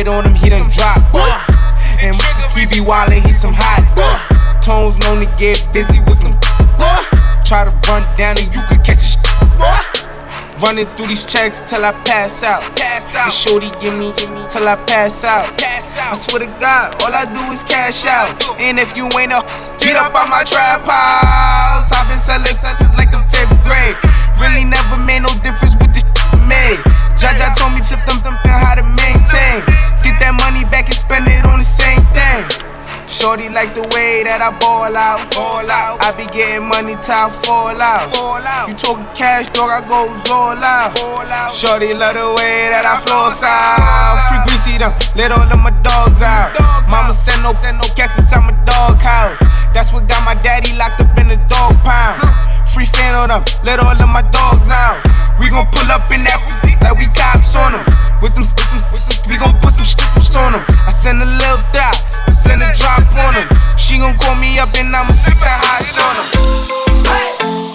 It 0.00 0.08
on 0.08 0.24
him, 0.24 0.32
he 0.32 0.48
done 0.48 0.64
drop 0.72 0.96
boy. 1.12 1.20
Uh, 1.20 2.00
and 2.00 2.16
he 2.56 2.64
be 2.72 2.80
wildin', 2.80 3.20
he 3.20 3.36
some 3.36 3.52
hot 3.52 3.84
boy. 3.92 4.00
Uh, 4.00 4.56
tones 4.64 4.96
known 5.04 5.20
to 5.20 5.28
get 5.36 5.60
busy 5.76 6.00
with 6.08 6.24
them 6.24 6.32
boy. 6.80 6.88
Uh, 6.88 7.04
try 7.44 7.68
to 7.68 7.72
run 7.84 8.00
down 8.16 8.32
and 8.40 8.48
you 8.48 8.64
could 8.64 8.80
catch 8.80 8.96
a 8.96 9.08
sh- 9.12 9.20
boy. 9.60 9.76
Running 10.64 10.88
through 10.96 11.12
these 11.12 11.28
checks 11.28 11.60
till 11.68 11.84
I 11.84 11.92
pass 12.08 12.40
out. 12.40 12.64
Pass 12.80 13.12
out. 13.12 13.28
The 13.28 13.36
shorty 13.44 13.68
give 13.84 13.92
me, 14.00 14.16
give 14.16 14.32
me 14.32 14.40
till 14.48 14.64
I 14.64 14.80
pass 14.88 15.20
out. 15.20 15.44
Pass 15.60 16.00
out. 16.00 16.12
I 16.12 16.16
swear 16.16 16.48
to 16.48 16.50
God, 16.56 16.96
all 17.04 17.12
I 17.12 17.28
do 17.28 17.44
is 17.52 17.60
cash 17.68 18.08
out. 18.08 18.32
And 18.56 18.80
if 18.80 18.96
you 18.96 19.04
ain't 19.20 19.36
a, 19.36 19.44
get 19.84 20.00
up 20.00 20.16
on 20.16 20.32
my 20.32 20.48
trap 20.48 20.80
house. 20.80 21.92
I've 21.92 22.08
been 22.08 22.16
selling 22.16 22.56
touches 22.56 22.88
like 22.96 23.12
the 23.12 23.20
fifth 23.28 23.52
grade. 23.68 24.00
Really 24.40 24.64
never 24.64 24.96
made 24.96 25.28
no 25.28 25.32
difference 25.44 25.76
with 25.76 25.92
the 25.92 26.00
shit 26.00 26.40
made. 26.48 26.80
Jaja 27.20 27.52
told 27.52 27.76
me 27.76 27.79
Shorty 33.20 33.52
like 33.52 33.76
the 33.76 33.84
way 33.92 34.24
that 34.24 34.40
I 34.40 34.48
ball 34.48 34.96
out, 34.96 35.20
ball 35.36 35.68
out. 35.68 36.00
I 36.00 36.08
be 36.16 36.24
getting 36.32 36.64
money 36.64 36.96
till 37.04 37.12
I 37.12 37.28
fall 37.44 37.76
out, 37.76 38.08
fall 38.16 38.40
out. 38.40 38.64
You 38.64 38.72
talking 38.72 39.04
cash, 39.12 39.52
dog? 39.52 39.68
I 39.68 39.84
go 39.84 40.08
all 40.32 40.56
out, 40.56 40.96
all 41.04 41.28
out. 41.28 41.52
Shorty 41.52 41.92
love 41.92 42.16
the 42.16 42.24
way 42.40 42.72
that 42.72 42.88
I 42.88 42.96
flow 43.04 43.28
out. 43.28 44.24
Free 44.32 44.40
greasy 44.48 44.80
them, 44.80 44.96
let 45.12 45.36
all 45.36 45.44
of 45.44 45.60
my 45.60 45.68
dogs 45.84 46.24
out. 46.24 46.56
Mama 46.88 47.12
send 47.12 47.44
no, 47.44 47.52
no 47.52 47.84
cats 47.92 48.16
inside 48.16 48.40
my 48.40 48.56
dog 48.64 48.96
house. 49.04 49.36
That's 49.76 49.92
what 49.92 50.08
got 50.08 50.24
my 50.24 50.32
daddy 50.40 50.72
locked 50.80 51.04
up 51.04 51.12
in 51.20 51.28
the 51.28 51.36
dog 51.44 51.76
pound. 51.84 52.24
Free 52.72 52.88
fan 52.88 53.12
on 53.12 53.28
them, 53.28 53.44
let 53.68 53.84
all 53.84 54.00
of 54.00 54.08
my 54.08 54.24
dogs 54.32 54.72
out. 54.72 54.96
We 55.36 55.52
gon' 55.52 55.68
pull 55.76 55.92
up 55.92 56.08
in 56.08 56.24
that 56.24 56.40
like 56.80 56.96
we 56.96 57.04
cops 57.12 57.52
on 57.52 57.76
them. 57.76 57.84
With 58.24 58.32
them, 58.32 58.48
with 58.48 58.56
them, 58.56 58.80
with 58.96 59.04
them 59.04 59.09
we 59.30 59.38
gon' 59.38 59.54
put 59.60 59.72
some 59.72 59.86
shit 59.86 60.02
on 60.36 60.52
them. 60.52 60.64
I 60.86 60.90
send 60.90 61.22
a 61.22 61.24
little 61.24 61.62
dot, 61.72 61.96
I 62.26 62.32
send 62.34 62.62
a 62.62 62.70
drop 62.76 63.06
on 63.24 63.34
them. 63.34 63.48
She 63.78 63.98
gon' 63.98 64.18
call 64.18 64.34
me 64.34 64.58
up 64.58 64.74
and 64.74 64.94
I'ma 64.94 65.12
sit 65.12 65.38
the 65.38 65.46
highs 65.46 65.96
on 65.98 66.14
them. 66.18 67.69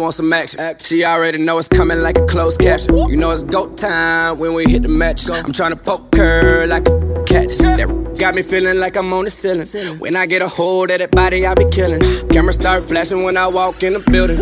Want 0.00 0.14
some 0.14 0.32
action. 0.32 0.58
She 0.78 1.04
already 1.04 1.38
know 1.38 1.58
it's 1.58 1.68
coming 1.68 1.98
like 1.98 2.18
a 2.18 2.26
closed 2.26 2.60
caption. 2.60 2.96
You 3.08 3.16
know 3.16 3.30
it's 3.30 3.42
go 3.42 3.68
time 3.74 4.38
when 4.38 4.54
we 4.54 4.64
hit 4.70 4.82
the 4.82 4.88
match. 4.88 5.28
I'm 5.30 5.52
trying 5.52 5.70
to 5.70 5.76
poke 5.76 6.14
her 6.16 6.66
like 6.66 6.88
a 6.88 7.24
cactus. 7.26 7.58
That 7.58 8.16
got 8.18 8.34
me 8.34 8.42
feeling 8.42 8.78
like 8.80 8.96
I'm 8.96 9.12
on 9.12 9.24
the 9.24 9.30
ceiling. 9.30 9.66
When 9.98 10.16
I 10.16 10.26
get 10.26 10.42
a 10.42 10.48
hold 10.48 10.90
of 10.90 10.98
that 10.98 11.10
body, 11.10 11.46
I 11.46 11.54
be 11.54 11.64
killing. 11.70 12.00
Camera 12.28 12.52
start 12.52 12.84
flashing 12.84 13.22
when 13.22 13.36
I 13.36 13.46
walk 13.46 13.82
in 13.82 13.92
the 13.92 14.00
building. 14.10 14.38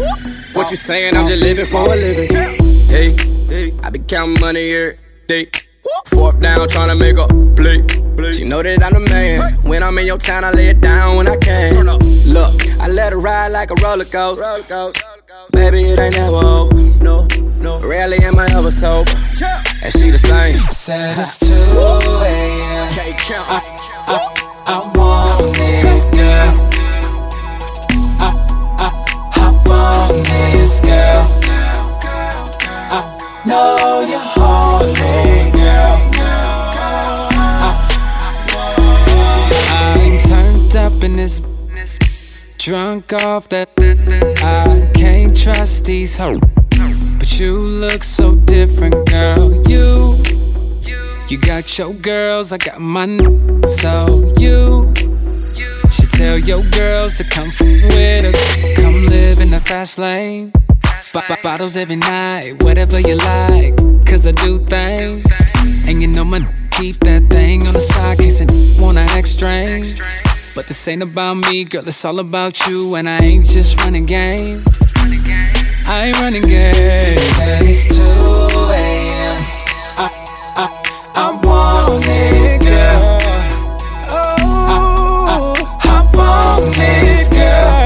What 0.55 0.71
you 0.71 0.77
saying? 0.77 1.17
I'm 1.17 1.27
just 1.27 1.43
living 1.43 1.67
for 1.67 1.87
a 1.87 1.97
living. 1.97 2.29
Hey, 2.89 3.75
I 3.83 3.91
be 3.91 3.99
counting 4.01 4.41
money 4.41 4.61
here. 4.61 4.99
every 5.29 5.45
day. 5.45 5.51
Fourth 6.07 6.41
down, 6.41 6.69
trying 6.69 6.91
to 6.91 6.99
make 6.99 7.17
a 7.17 7.27
play. 7.55 8.33
She 8.33 8.45
know 8.45 8.63
that 8.63 8.83
I'm 8.83 8.93
the 8.95 9.01
man. 9.09 9.55
When 9.63 9.83
I'm 9.83 9.97
in 9.99 10.07
your 10.07 10.19
town, 10.19 10.45
I 10.45 10.51
lay 10.51 10.69
it 10.69 10.81
down 10.81 11.17
when 11.17 11.29
I 11.29 11.37
can. 11.37 11.85
Look, 11.85 12.81
I 12.81 12.89
let 12.89 13.13
her 13.13 13.21
ride 13.21 13.49
like 13.49 13.71
a 13.71 13.75
roller 13.75 14.05
coaster. 14.05 15.08
Baby, 15.53 15.85
it 15.85 15.99
ain't 15.99 16.15
never 16.15 16.37
over. 16.47 16.75
No, 17.03 17.27
no. 17.59 17.81
Rarely 17.81 18.19
am 18.19 18.39
I 18.39 18.47
ever 18.51 18.71
sober. 18.71 19.11
And 19.83 19.93
she 19.93 20.11
the 20.11 20.19
same. 20.19 20.57
Said 20.69 21.19
it's 21.19 21.39
2 21.39 21.55
a.m. 21.55 22.89
I, 23.31 23.63
I, 24.07 24.19
I 24.67 24.79
want 24.97 25.41
it, 25.41 26.15
girl. 26.15 26.53
I, 28.21 28.29
I, 28.79 28.89
hop 29.33 29.69
on 29.69 30.09
this, 30.53 30.81
girl. 30.81 31.27
I 32.91 33.01
know 33.47 34.07
you're 34.09 34.19
horny, 34.19 35.51
girl. 35.53 35.97
I'm 39.71 40.19
turned 40.29 40.77
up 40.77 41.05
in 41.05 41.17
this, 41.17 41.41
drunk 42.69 43.15
off 43.15 43.49
that. 43.49 43.67
I 43.79 44.91
can't 44.93 45.35
trust 45.35 45.87
these 45.87 46.15
hoes, 46.19 46.39
but 47.19 47.41
you 47.41 47.57
look 47.57 48.03
so 48.03 48.35
different, 48.35 49.09
girl. 49.09 49.55
You, 49.67 50.23
you 51.31 51.39
got 51.39 51.79
your 51.79 51.95
girls, 51.95 52.53
I 52.53 52.59
got 52.59 52.79
my. 52.79 53.07
So 53.65 54.35
you 54.37 54.93
should 55.91 56.11
tell 56.11 56.39
your 56.41 56.63
girls 56.73 57.15
to 57.15 57.25
come 57.25 57.49
with 57.89 58.27
us, 58.27 58.77
come 58.77 59.07
live 59.07 59.41
in 59.41 59.51
the 59.51 59.61
fast 59.61 59.99
lane. 59.99 60.53
B- 61.15 61.35
bottles 61.43 61.75
every 61.75 61.97
night, 61.97 62.63
whatever 62.65 63.01
you 63.01 63.17
like, 63.17 63.79
cause 64.05 64.27
I 64.27 64.33
do 64.33 64.59
things. 64.59 65.25
And 65.89 66.03
you 66.03 66.09
know 66.09 66.23
my 66.25 66.47
keep 66.73 67.01
that 67.01 67.31
thing 67.31 67.67
on 67.67 67.73
the 67.73 67.81
side, 67.81 68.19
case 68.19 68.43
it 68.43 68.51
wanna 68.79 69.07
act 69.09 69.29
strange. 69.29 69.95
But 70.59 70.67
this 70.67 70.89
ain't 70.89 71.05
about 71.05 71.35
me, 71.35 71.63
girl, 71.63 71.87
it's 71.87 72.05
all 72.05 72.19
about 72.19 72.59
you. 72.67 72.97
And 72.97 73.09
I 73.09 73.21
ain't 73.21 73.47
just 73.47 73.79
running 73.79 74.07
game. 74.07 74.65
I 75.87 76.07
ain't 76.07 76.21
running 76.21 76.43
game. 76.43 76.75
It's 77.63 77.97
2 77.97 78.03
a.m. 78.03 79.39
I, 79.99 80.11
I, 80.57 80.67
I 81.15 81.31
want 81.47 82.05
it, 82.05 82.61
girl. 82.61 83.21
Hop 85.81 86.19
on 86.19 86.71
this 86.73 87.29
girl. 87.29 87.78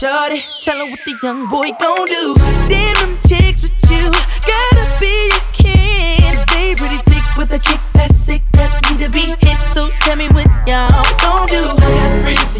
Shorty. 0.00 0.40
Tell 0.64 0.78
her 0.78 0.90
what 0.90 1.00
the 1.04 1.14
young 1.22 1.46
boy 1.46 1.68
gon' 1.78 2.06
do. 2.06 2.34
Damn 2.72 2.96
them 3.04 3.18
chicks 3.28 3.60
with 3.60 3.76
you, 3.92 4.08
gotta 4.48 4.84
be 4.98 5.12
a 5.28 5.40
kid. 5.52 6.32
They 6.48 6.74
pretty 6.74 6.96
thick 7.04 7.24
with 7.36 7.52
a 7.52 7.58
kick 7.58 7.80
that's 7.92 8.16
sick 8.16 8.40
that 8.52 8.70
need 8.88 9.04
to 9.04 9.10
be 9.10 9.36
hit. 9.44 9.58
So 9.74 9.90
tell 10.00 10.16
me 10.16 10.28
what 10.28 10.48
y'all 10.66 10.88
gon' 11.20 11.46
do. 11.48 11.60
I 11.60 11.88
got 12.00 12.22
friends 12.24 12.59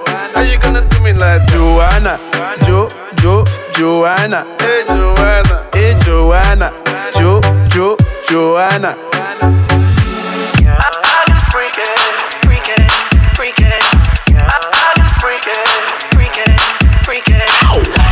How 0.33 0.41
you 0.41 0.57
gonna 0.59 0.87
do 0.89 0.99
me 1.01 1.13
like 1.13 1.45
Joanna, 1.47 2.19
Jo, 2.65 2.87
Jo, 3.17 3.43
Joanna? 3.73 4.45
Hey 4.59 4.83
Joanna, 4.87 5.67
hey 5.73 5.93
Joanna, 6.05 6.71
Jo, 7.15 7.41
Jo, 7.69 7.97
Joanna? 8.27 8.97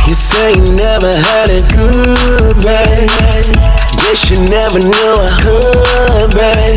You 0.06 0.14
say 0.14 0.54
you 0.54 0.72
never 0.74 1.06
had 1.06 1.50
it 1.50 1.62
good, 1.70 2.56
babe. 2.66 3.10
Guess 3.94 4.30
you 4.30 4.38
never 4.50 4.80
knew 4.82 5.12
I 5.22 5.30
could, 5.38 6.34
babe. 6.34 6.74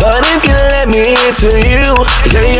But 0.00 0.24
if 0.32 0.44
you 0.48 0.56
let 0.72 0.88
me 0.88 1.12
into 1.28 1.52
you, 1.60 1.92
yeah, 2.32 2.53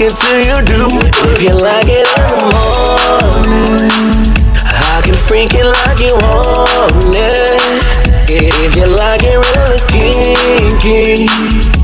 it 0.00 0.16
till 0.16 0.40
you 0.40 0.56
do. 0.64 0.82
If 1.28 1.42
you 1.42 1.52
like 1.52 1.88
it 1.88 2.08
in 2.08 2.24
the 2.32 2.48
morning, 2.48 3.92
I 4.64 5.00
can 5.04 5.14
freak 5.14 5.52
it 5.52 5.64
like 5.64 6.00
you 6.00 6.14
want 6.16 7.12
it. 7.12 7.60
If 8.32 8.76
you 8.76 8.86
like 8.86 9.20
it 9.24 9.36
really 9.36 9.80
kinky, 9.92 11.28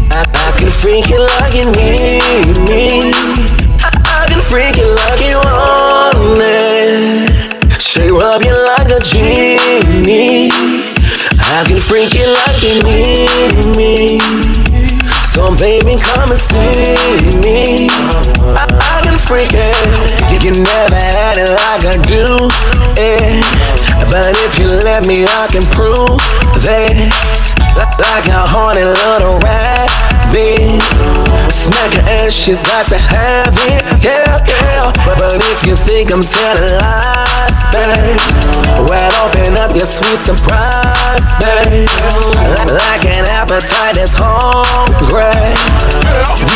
I, 0.08 0.24
I 0.24 0.48
can 0.56 0.70
freak 0.70 1.12
it 1.12 1.20
like 1.20 1.52
you 1.52 1.68
need 1.76 2.56
me. 2.64 3.12
I 3.84 4.24
can 4.28 4.40
freak 4.40 4.80
it 4.80 4.88
like 4.88 5.20
you 5.20 5.36
want 5.36 6.40
it. 6.40 7.80
Straight 7.80 8.12
rub 8.12 8.40
you 8.42 8.56
like 8.56 8.88
a 8.88 9.00
genie. 9.00 10.50
I 11.36 11.64
can 11.68 11.78
freak 11.78 12.16
it 12.16 12.28
like 12.32 12.62
you 12.64 12.80
need 12.80 13.76
me. 13.76 14.75
So 15.36 15.54
baby, 15.54 16.00
come 16.00 16.32
and 16.32 16.40
see 16.40 17.20
me. 17.44 17.92
I, 18.56 18.64
I 18.72 19.04
can 19.04 19.20
freak 19.20 19.52
it. 19.52 19.76
You 20.32 20.40
can 20.40 20.64
never 20.64 20.96
had 20.96 21.36
it 21.36 21.52
like 21.52 21.84
I 21.84 21.96
do. 22.08 22.48
Yeah. 22.96 23.44
But 24.08 24.32
if 24.48 24.58
you 24.58 24.64
let 24.64 25.06
me, 25.06 25.28
I 25.28 25.44
can 25.52 25.60
prove 25.76 26.16
that. 26.64 27.36
Like, 27.76 28.24
a 28.32 28.48
horny 28.48 28.88
little 28.88 29.36
rabbit. 30.26 30.82
Smack 31.52 31.92
her 31.94 32.30
she's 32.30 32.62
got 32.62 32.86
to 32.86 32.98
have 32.98 33.54
it. 33.70 33.84
Yeah, 34.02 34.42
yeah. 34.46 34.92
But, 35.04 35.18
but 35.18 35.40
if 35.52 35.62
you 35.66 35.76
think 35.76 36.12
I'm 36.12 36.20
lies, 36.20 37.58
babe, 37.70 38.18
well, 38.88 39.12
open 39.26 39.56
up 39.56 39.74
your 39.74 39.86
sweet 39.86 40.18
surprise, 40.18 41.26
babe. 41.38 41.88
Like, 42.70 43.06
an 43.06 43.24
appetite 43.26 43.94
that's 43.94 44.14
hungry. 44.14 45.54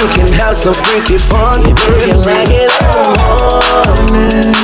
You 0.00 0.06
can 0.14 0.32
have 0.40 0.56
some 0.56 0.74
freaky 0.74 1.18
fun 1.18 1.62
if 1.66 2.06
you 2.06 2.14
like 2.14 2.50
it 2.50 2.70
morning. 3.80 4.54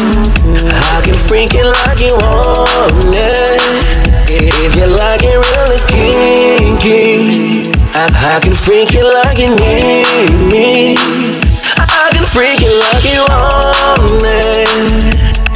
I 0.95 1.01
can 1.05 1.15
freak 1.15 1.55
it 1.55 1.67
like 1.67 2.01
you 2.01 2.15
want 2.15 3.15
it. 3.15 4.07
If 4.29 4.77
you 4.77 4.87
like 4.87 5.23
it 5.23 5.39
really 5.39 5.81
kinky, 5.89 7.66
I, 7.99 8.41
can 8.43 8.53
freak 8.53 8.93
you 8.93 9.05
like 9.25 9.39
you 9.39 9.49
need 9.57 10.53
me. 10.53 10.97
I 11.65 12.11
can 12.13 12.27
freak 12.29 12.61
you 12.61 12.69
like 12.69 13.05
you 13.09 13.25
want 13.25 14.21
it. 14.23 14.69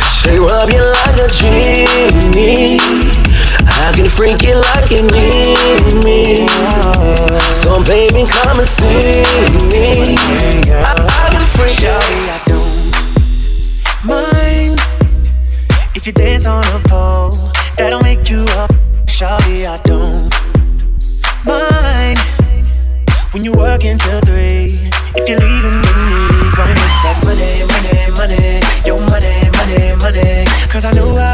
Shape 0.00 0.48
up 0.48 0.72
you 0.72 0.80
like 0.80 1.20
a 1.20 1.28
genie. 1.28 2.80
I 3.68 3.92
can 3.94 4.08
freak 4.08 4.42
you 4.42 4.56
like 4.56 4.90
you 4.90 5.02
need 5.12 6.00
me. 6.02 6.48
So 7.60 7.84
baby, 7.84 8.24
come 8.24 8.60
and 8.60 8.68
see 8.68 9.20
me. 9.68 10.16
I, 10.80 10.96
I 10.96 11.28
can 11.32 11.44
freak 11.44 11.82
you. 11.82 12.20
If 15.94 16.06
you 16.06 16.12
dance 16.14 16.46
on 16.46 16.64
a 16.64 16.88
pole, 16.88 17.30
that'll 17.76 18.00
make 18.00 18.30
you 18.30 18.44
up. 18.56 18.72
Shawty, 19.04 19.66
I 19.68 19.76
don't 19.84 20.32
mind 21.44 22.29
when 23.32 23.44
you 23.44 23.52
work 23.52 23.84
until 23.84 24.20
three. 24.22 24.66
If 25.14 25.28
you're 25.28 25.38
leaving 25.38 25.76
with 25.78 25.96
me, 26.10 26.50
gonna 26.56 26.74
make 26.74 26.98
that 27.04 27.16
money, 27.24 27.62
money, 27.70 28.10
money. 28.18 28.60
your 28.86 29.00
money, 29.00 29.34
money, 29.56 29.96
money. 30.02 30.46
Cause 30.68 30.84
I 30.84 30.92
know 30.92 31.14
I 31.14 31.29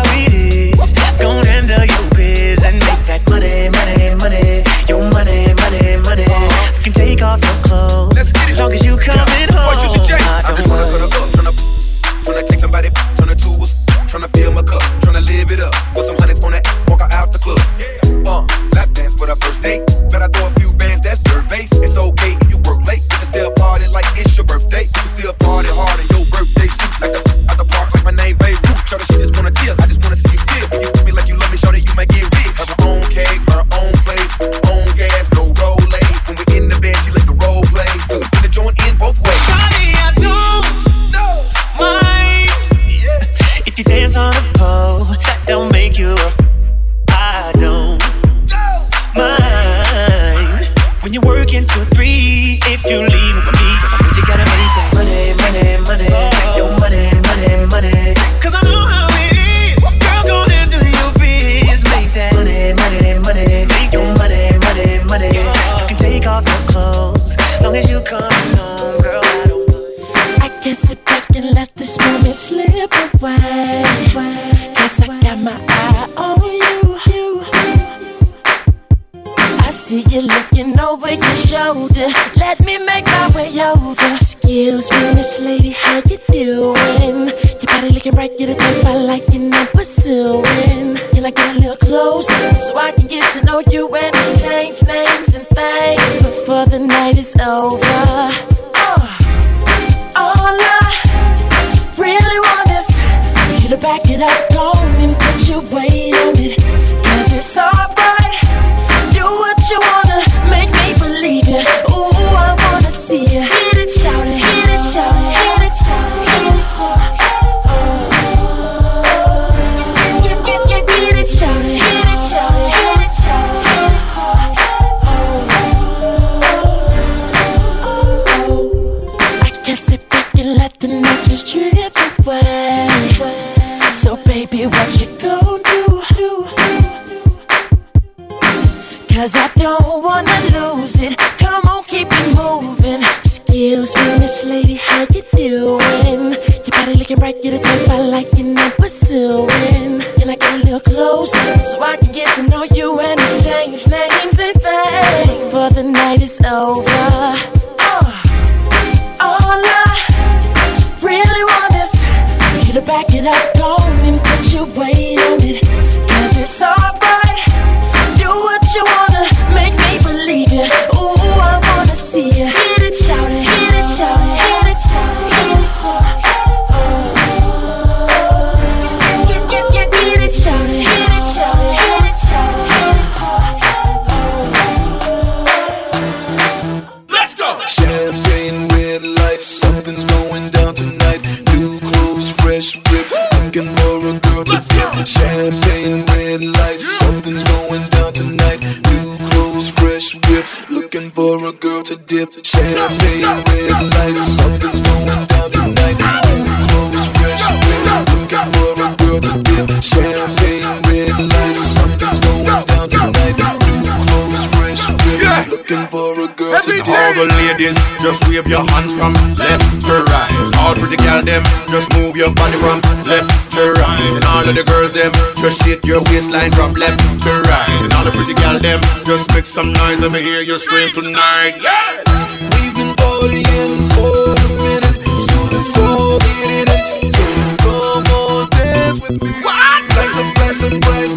line 226.36 226.52
from 226.52 226.72
left 226.74 227.00
to 227.24 227.32
right. 227.48 227.78
And 227.82 227.92
all 227.94 228.04
the 228.04 228.12
pretty 228.12 228.34
girl 228.34 228.58
them, 228.60 228.80
just 229.04 229.32
make 229.34 229.46
some 229.46 229.72
noise. 229.72 229.98
Let 230.00 230.12
me 230.12 230.20
hear 230.20 230.40
you 230.42 230.58
scream 230.58 230.90
tonight. 230.92 231.54
Yeah. 231.60 232.04
We've 232.52 232.74
been 232.76 232.92
partying 233.00 233.74
for 233.94 234.36
a 234.36 234.48
minute, 234.60 234.96
soon 235.26 235.48
it's 235.56 235.72
so 235.72 236.18
get 236.20 236.68
it. 236.68 236.86
So 237.14 237.24
come 237.64 238.06
on, 238.20 238.50
dance 238.50 239.00
with 239.00 239.22
me. 239.22 239.32
What? 239.46 239.80
Lights 239.96 240.18
are 240.20 240.30
flashing 240.36 240.80
bright. 240.80 241.15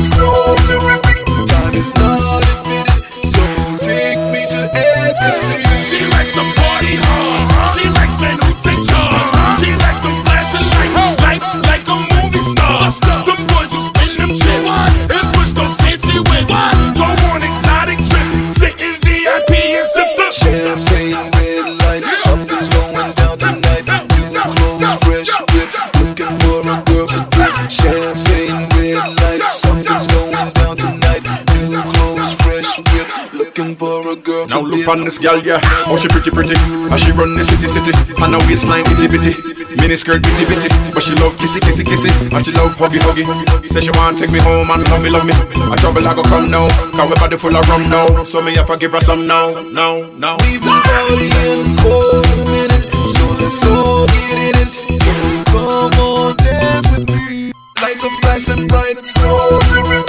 on 34.90 35.06
this 35.06 35.18
gal, 35.18 35.38
yeah. 35.38 35.62
Oh, 35.86 35.96
she 35.96 36.10
pretty, 36.10 36.32
pretty. 36.32 36.58
And 36.58 37.00
she 37.00 37.14
run 37.14 37.38
the 37.38 37.46
city, 37.46 37.70
city. 37.70 37.94
And 38.18 38.34
her 38.34 38.42
waistline 38.50 38.82
itty 38.90 39.06
bitty. 39.06 39.34
Miniskirt 39.78 40.26
bitty 40.26 40.46
bitty. 40.50 40.70
But 40.92 41.06
she 41.06 41.14
love 41.22 41.38
kissy, 41.38 41.62
kissy, 41.62 41.86
kissy. 41.86 42.10
And 42.34 42.42
she 42.42 42.52
love 42.58 42.74
huggy, 42.76 42.98
huggy. 42.98 43.24
Say 43.70 43.82
she 43.86 43.92
want 43.94 44.18
take 44.18 44.32
me 44.34 44.40
home 44.42 44.70
and 44.70 44.82
love 44.90 45.02
me, 45.02 45.10
love 45.14 45.26
me. 45.26 45.34
I 45.70 45.78
trouble, 45.78 46.06
I 46.08 46.16
go 46.18 46.24
come 46.24 46.50
now. 46.50 46.68
Cause 46.98 47.10
we 47.10 47.16
body 47.22 47.38
full 47.38 47.56
of 47.56 47.70
rum 47.70 47.90
now. 47.90 48.24
So 48.24 48.42
me 48.42 48.56
have 48.58 48.66
to 48.66 48.78
give 48.78 48.94
her 48.94 49.00
some 49.00 49.28
now, 49.28 49.62
now, 49.62 50.02
now. 50.18 50.38
We've 50.42 50.62
been 50.62 50.82
partying 50.82 51.70
for 51.86 52.26
a 52.26 52.34
minute. 52.50 52.90
So 53.06 53.24
let's 53.38 53.62
all 53.70 54.08
get 54.10 54.38
in 54.42 54.56
it. 54.58 54.74
So 54.74 55.12
come 55.54 55.94
on, 56.02 56.36
dance 56.38 56.90
with 56.90 57.10
me. 57.10 57.52
Lights 57.82 58.04
are 58.04 58.16
flashing 58.26 58.68
bright. 58.68 59.06
So 59.06 59.30
to 59.70 60.09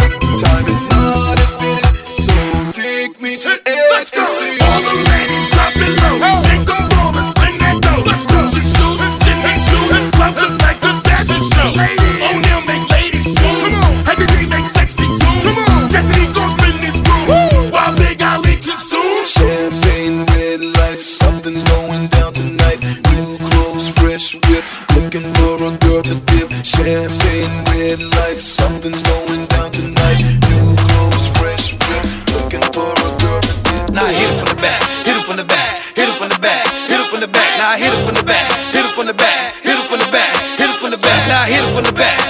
hit 41.50 41.64
him 41.64 41.74
from 41.74 41.84
the 41.84 41.92
back. 41.92 42.29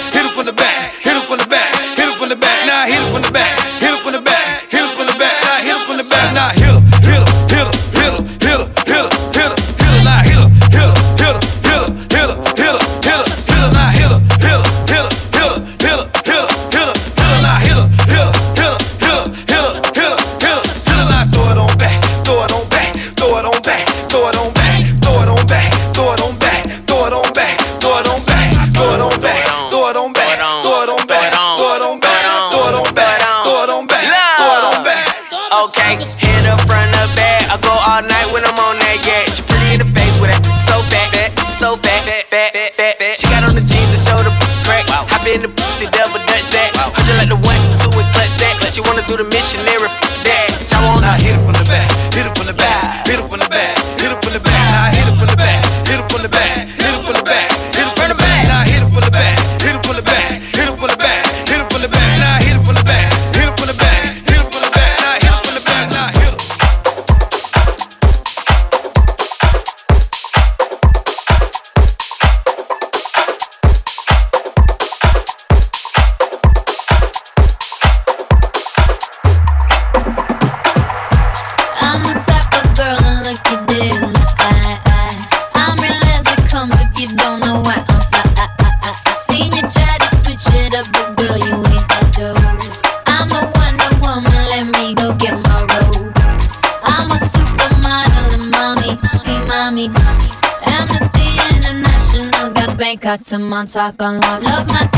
to 103.31 103.39
Montauk 103.39 104.03
on 104.03 104.21
Love 104.21 104.67
my 104.67 104.90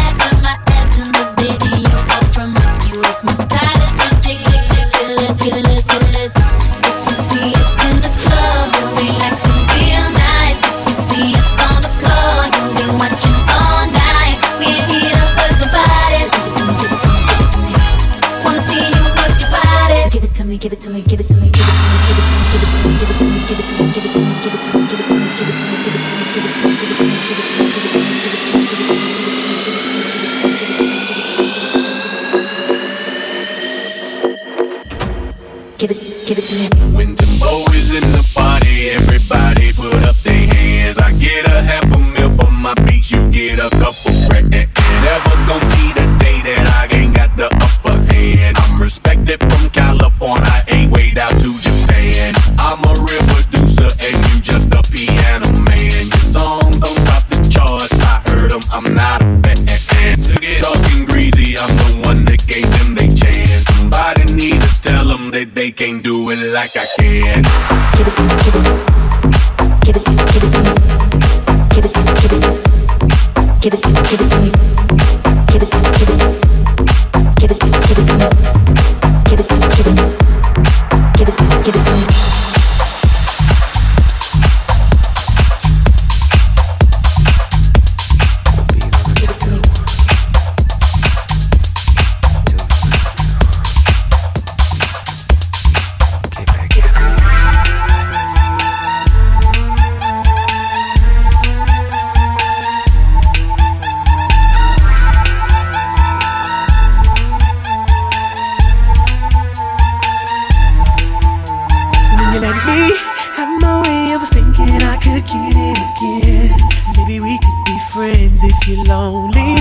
friends 118.23 118.45
if 118.45 118.69
you're 118.69 118.85
lonely. 118.85 119.57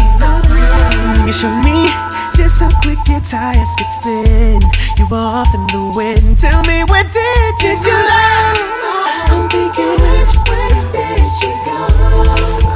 You 1.26 1.34
show 1.34 1.54
me 1.62 1.90
just 2.36 2.62
how 2.62 2.70
quick 2.82 3.00
your 3.08 3.22
tires 3.22 3.70
could 3.78 3.90
spin. 3.90 4.62
You 4.98 5.06
off 5.12 5.54
in 5.54 5.66
the 5.68 5.92
wind. 5.96 6.38
Tell 6.38 6.62
me 6.64 6.84
where 6.86 7.04
did 7.04 7.56
you 7.64 7.76
go? 7.82 7.98
I'm 9.32 9.50
thinking 9.50 9.98
which 10.04 10.36
way 10.48 10.70
did 10.92 11.34
you 11.42 11.54
go? 11.66 11.78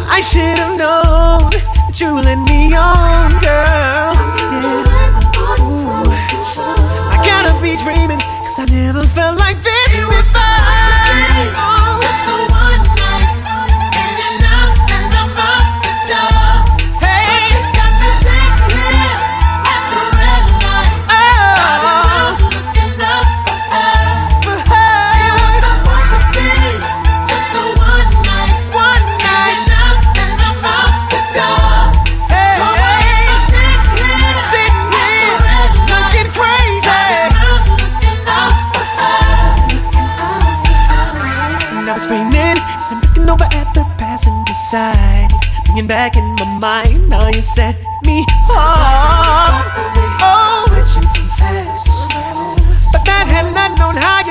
I 0.09 0.21
should 0.21 0.57
have 0.57 0.77
known 0.77 1.51
that 1.51 1.99
you 1.99 2.15
let 2.15 2.39
me 2.39 2.73
on, 2.73 3.31
girl. 3.41 4.13
Yeah. 4.61 4.93
I 7.11 7.17
gotta 7.25 7.53
be 7.61 7.75
dreaming, 7.77 8.19
cause 8.19 8.59
I 8.59 8.65
never 8.71 9.03
felt 9.03 9.37
like 9.37 9.61
this 9.61 9.99
before. 9.99 10.84
came 45.85 45.87
back 45.87 46.17
in 46.17 46.35
my 46.35 46.45
mind. 46.59 47.09
Now 47.09 47.27
you 47.27 47.41
set 47.41 47.75
me 48.05 48.25
off. 48.49 49.61
Oh, 50.19 50.65
but 52.91 53.05
that 53.05 53.27
had 53.29 53.53
not 53.53 53.77
known 53.77 53.95
how. 53.95 54.24